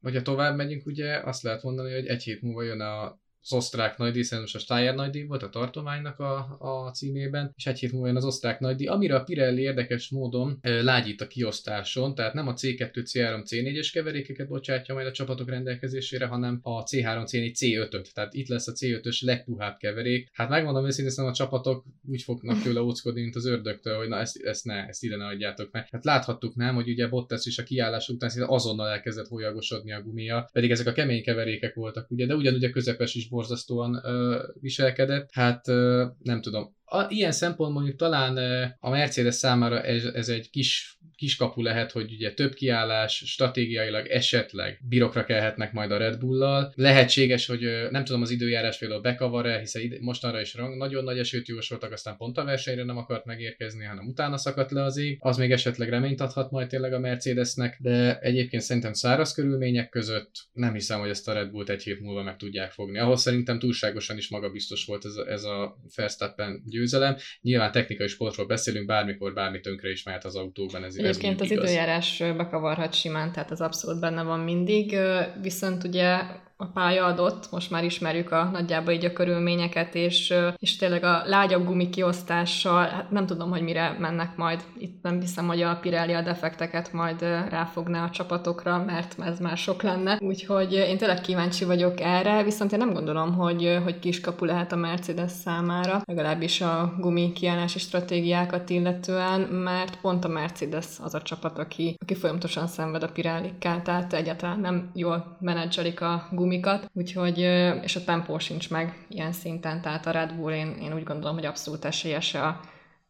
hogyha 0.00 0.22
tovább 0.22 0.56
megyünk, 0.56 0.86
ugye 0.86 1.20
azt 1.24 1.42
lehet 1.42 1.62
mondani, 1.62 1.92
hogy 1.92 2.06
egy 2.06 2.22
hét 2.22 2.42
múlva 2.42 2.62
jön 2.62 2.80
a 2.80 3.18
az 3.46 3.52
osztrák 3.52 3.96
nagydíj, 3.98 4.24
most 4.40 4.54
a 4.54 4.58
Steyer 4.58 4.94
nagydíj 4.94 5.24
volt 5.24 5.42
a 5.42 5.48
tartománynak 5.48 6.18
a, 6.18 6.56
a 6.58 6.90
címében, 6.90 7.52
és 7.56 7.66
egy 7.66 7.78
hét 7.78 7.92
múlva 7.92 8.06
jön 8.06 8.16
az 8.16 8.24
osztrák 8.24 8.60
nagydíj, 8.60 8.86
amire 8.86 9.14
a 9.14 9.22
Pirelli 9.22 9.62
érdekes 9.62 10.08
módon 10.08 10.58
lágyít 10.62 11.20
a 11.20 11.26
kiosztáson, 11.26 12.14
tehát 12.14 12.34
nem 12.34 12.48
a 12.48 12.54
C2, 12.54 12.90
C3, 12.94 13.42
C4-es 13.50 13.88
keverékeket 13.92 14.48
bocsátja 14.48 14.94
majd 14.94 15.06
a 15.06 15.12
csapatok 15.12 15.48
rendelkezésére, 15.48 16.26
hanem 16.26 16.60
a 16.62 16.82
C3, 16.82 17.26
C4, 17.32 17.52
C5-öt. 17.54 18.14
Tehát 18.14 18.34
itt 18.34 18.48
lesz 18.48 18.68
a 18.68 18.72
C5-ös 18.72 19.24
legpuhább 19.24 19.76
keverék. 19.76 20.28
Hát 20.32 20.48
megmondom 20.48 20.86
őszintén, 20.86 21.24
a 21.24 21.32
csapatok 21.32 21.84
úgy 22.08 22.22
fognak 22.22 22.62
tőle 22.62 22.80
óckodni, 22.80 23.20
mint 23.20 23.36
az 23.36 23.46
ördögtől, 23.46 23.96
hogy 23.96 24.08
na 24.08 24.18
ezt, 24.18 24.36
ezt 24.36 24.64
ne, 24.64 24.86
ezt 24.86 25.04
ide 25.04 25.16
ne 25.16 25.26
adjátok 25.26 25.72
meg. 25.72 25.88
Hát 25.90 26.04
láthattuk 26.04 26.54
nem, 26.54 26.74
hogy 26.74 26.88
ugye 26.88 27.08
Bottas 27.08 27.46
is 27.46 27.58
a 27.58 27.62
kiállás 27.62 28.08
után 28.08 28.30
azonnal 28.46 28.88
elkezdett 28.88 29.28
hólyagosodni 29.28 29.92
a 29.92 30.02
gumia, 30.02 30.48
pedig 30.52 30.70
ezek 30.70 30.86
a 30.86 30.92
kemény 30.92 31.22
keverékek 31.22 31.74
voltak, 31.74 32.10
ugye, 32.10 32.26
de 32.26 32.34
ugyanúgy 32.34 32.64
a 32.64 32.70
közepes 32.70 33.14
is 33.14 33.28
borzasztóan 33.36 34.00
ö, 34.04 34.42
viselkedett. 34.60 35.28
Hát 35.32 35.68
ö, 35.68 36.06
nem 36.18 36.40
tudom. 36.40 36.74
A, 36.84 37.04
ilyen 37.08 37.32
szempont 37.32 37.74
mondjuk 37.74 37.96
talán 37.96 38.36
a 38.80 38.90
Mercedes 38.90 39.34
számára 39.34 39.82
ez, 39.82 40.04
ez 40.04 40.28
egy 40.28 40.50
kis 40.50 40.98
kiskapu 41.16 41.62
lehet, 41.62 41.92
hogy 41.92 42.12
ugye 42.12 42.32
több 42.32 42.54
kiállás, 42.54 43.22
stratégiailag 43.26 44.06
esetleg 44.06 44.80
birokra 44.88 45.24
kelhetnek 45.24 45.72
majd 45.72 45.90
a 45.90 45.96
Red 45.96 46.18
Bull-lal. 46.18 46.72
Lehetséges, 46.74 47.46
hogy 47.46 47.86
nem 47.90 48.04
tudom 48.04 48.22
az 48.22 48.30
időjárás 48.30 48.78
például 48.78 49.00
bekavar-e, 49.00 49.58
hiszen 49.58 49.98
mostanra 50.00 50.40
is 50.40 50.54
nagyon 50.78 51.04
nagy 51.04 51.18
esőt 51.18 51.48
jósoltak, 51.48 51.92
aztán 51.92 52.16
pont 52.16 52.38
a 52.38 52.44
versenyre 52.44 52.84
nem 52.84 52.96
akart 52.96 53.24
megérkezni, 53.24 53.84
hanem 53.84 54.06
utána 54.06 54.36
szakadt 54.36 54.70
le 54.70 54.82
az 54.82 54.96
ég. 54.96 55.16
Az 55.20 55.36
még 55.36 55.52
esetleg 55.52 55.88
reményt 55.88 56.20
adhat 56.20 56.50
majd 56.50 56.68
tényleg 56.68 56.92
a 56.92 56.98
Mercedesnek, 56.98 57.78
de 57.80 58.18
egyébként 58.18 58.62
szerintem 58.62 58.92
száraz 58.92 59.32
körülmények 59.32 59.88
között 59.88 60.30
nem 60.52 60.72
hiszem, 60.72 61.00
hogy 61.00 61.10
ezt 61.10 61.28
a 61.28 61.32
Red 61.32 61.50
Bullt 61.50 61.68
egy 61.68 61.82
hét 61.82 62.00
múlva 62.00 62.22
meg 62.22 62.36
tudják 62.36 62.70
fogni. 62.70 62.98
Ahhoz 62.98 63.20
szerintem 63.20 63.58
túlságosan 63.58 64.16
is 64.16 64.28
magabiztos 64.28 64.84
volt 64.84 65.04
ez 65.04 65.16
a, 65.16 65.30
ez 65.30 65.42
a 65.42 65.76
Verstappen 65.96 66.62
győzelem. 66.66 67.16
Nyilván 67.40 67.72
technikai 67.72 68.08
sportról 68.08 68.46
beszélünk, 68.46 68.86
bármikor 68.86 69.32
bármi 69.32 69.60
tönkre 69.60 69.90
is 69.90 70.02
mehet 70.02 70.24
az 70.24 70.36
autóban, 70.36 70.84
ez 70.84 70.96
Egyébként 71.08 71.40
az 71.40 71.50
igaz. 71.50 71.64
időjárás 71.64 72.22
bekavarhat 72.36 72.94
simán, 72.94 73.32
tehát 73.32 73.50
az 73.50 73.60
abszolút 73.60 74.00
benne 74.00 74.22
van 74.22 74.40
mindig, 74.40 74.96
viszont 75.42 75.84
ugye 75.84 76.20
a 76.58 76.66
pálya 76.66 77.04
adott, 77.04 77.50
most 77.50 77.70
már 77.70 77.84
ismerjük 77.84 78.32
a 78.32 78.48
nagyjából 78.52 78.92
így 78.92 79.04
a 79.04 79.12
körülményeket, 79.12 79.94
és, 79.94 80.34
és 80.58 80.76
tényleg 80.76 81.04
a 81.04 81.22
lágyabb 81.24 81.64
gumi 81.64 81.90
kiosztással, 81.90 82.86
hát 82.88 83.10
nem 83.10 83.26
tudom, 83.26 83.50
hogy 83.50 83.62
mire 83.62 83.96
mennek 83.98 84.36
majd. 84.36 84.64
Itt 84.78 85.02
nem 85.02 85.20
hiszem, 85.20 85.46
hogy 85.46 85.62
a 85.62 85.78
Pirelli 85.80 86.12
a 86.12 86.22
defekteket 86.22 86.92
majd 86.92 87.20
ráfogná 87.48 88.04
a 88.04 88.10
csapatokra, 88.10 88.84
mert 88.84 89.16
ez 89.20 89.38
már 89.38 89.56
sok 89.56 89.82
lenne. 89.82 90.18
Úgyhogy 90.20 90.72
én 90.72 90.98
tényleg 90.98 91.20
kíváncsi 91.20 91.64
vagyok 91.64 92.00
erre, 92.00 92.42
viszont 92.42 92.72
én 92.72 92.78
nem 92.78 92.92
gondolom, 92.92 93.34
hogy, 93.34 93.78
hogy 93.82 93.98
kiskapu 93.98 94.44
lehet 94.44 94.72
a 94.72 94.76
Mercedes 94.76 95.30
számára, 95.30 96.02
legalábbis 96.04 96.60
a 96.60 96.94
gumi 96.98 97.32
kiállási 97.32 97.78
stratégiákat 97.78 98.70
illetően, 98.70 99.40
mert 99.40 100.00
pont 100.00 100.24
a 100.24 100.28
Mercedes 100.28 100.86
az 101.02 101.14
a 101.14 101.22
csapat, 101.22 101.58
aki, 101.58 101.96
aki 101.98 102.14
folyamatosan 102.14 102.66
szenved 102.66 103.02
a 103.02 103.08
Pirellikkel, 103.12 103.82
tehát 103.82 104.12
egyáltalán 104.12 104.60
nem 104.60 104.90
jól 104.94 105.36
menedzselik 105.40 106.00
a 106.00 106.28
gumi 106.30 106.45
gumikat, 106.46 106.90
úgyhogy, 106.92 107.38
és 107.82 107.96
a 107.96 108.04
tempó 108.04 108.38
sincs 108.38 108.70
meg 108.70 109.06
ilyen 109.08 109.32
szinten, 109.32 109.82
tehát 109.82 110.06
a 110.06 110.10
Red 110.10 110.34
Bull 110.34 110.52
én, 110.52 110.76
én 110.82 110.94
úgy 110.94 111.02
gondolom, 111.02 111.34
hogy 111.34 111.46
abszolút 111.46 111.84
esélyes 111.84 112.34
a, 112.34 112.46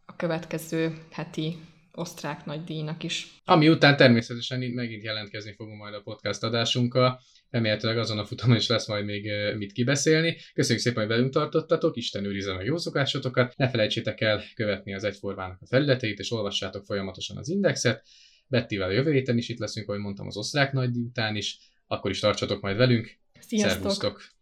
a 0.05 0.17
következő 0.17 0.95
heti 1.11 1.57
osztrák 1.93 2.45
nagydíjnak 2.45 3.03
is. 3.03 3.41
Ami 3.45 3.69
után 3.69 3.97
természetesen 3.97 4.61
megint 4.61 5.03
jelentkezni 5.03 5.53
fogunk 5.53 5.79
majd 5.79 5.95
a 5.95 6.01
podcast 6.01 6.43
adásunkkal, 6.43 7.21
remélhetőleg 7.51 7.99
azon 7.99 8.19
a 8.19 8.25
futamon 8.25 8.57
is 8.57 8.69
lesz 8.69 8.89
majd 8.89 9.05
még 9.05 9.31
mit 9.57 9.73
kibeszélni. 9.73 10.37
Köszönjük 10.55 10.85
szépen, 10.85 10.99
hogy 10.99 11.13
velünk 11.13 11.33
tartottatok, 11.33 11.97
Isten 11.97 12.25
őrizze 12.25 12.55
meg 12.55 12.67
jó 12.67 12.77
szokásotokat, 12.77 13.57
ne 13.57 13.69
felejtsétek 13.69 14.21
el 14.21 14.43
követni 14.55 14.95
az 14.95 15.05
egyformának 15.05 15.59
a 15.61 15.67
felületeit, 15.67 16.19
és 16.19 16.33
olvassátok 16.33 16.85
folyamatosan 16.85 17.37
az 17.37 17.49
indexet. 17.49 18.03
Bettivel 18.47 18.93
jövő 18.93 19.13
héten 19.13 19.39
is 19.39 19.49
itt 19.49 19.59
leszünk, 19.59 19.89
ahogy 19.89 20.01
mondtam, 20.01 20.27
az 20.27 20.37
osztrák 20.37 20.73
nagydíj 20.73 21.03
után 21.03 21.37
is, 21.37 21.59
akkor 21.87 22.11
is 22.11 22.21
tartsatok 22.21 22.61
majd 22.61 22.77
velünk. 22.77 23.19
Sziasztok! 23.41 23.93
Szervusztok! 23.93 24.35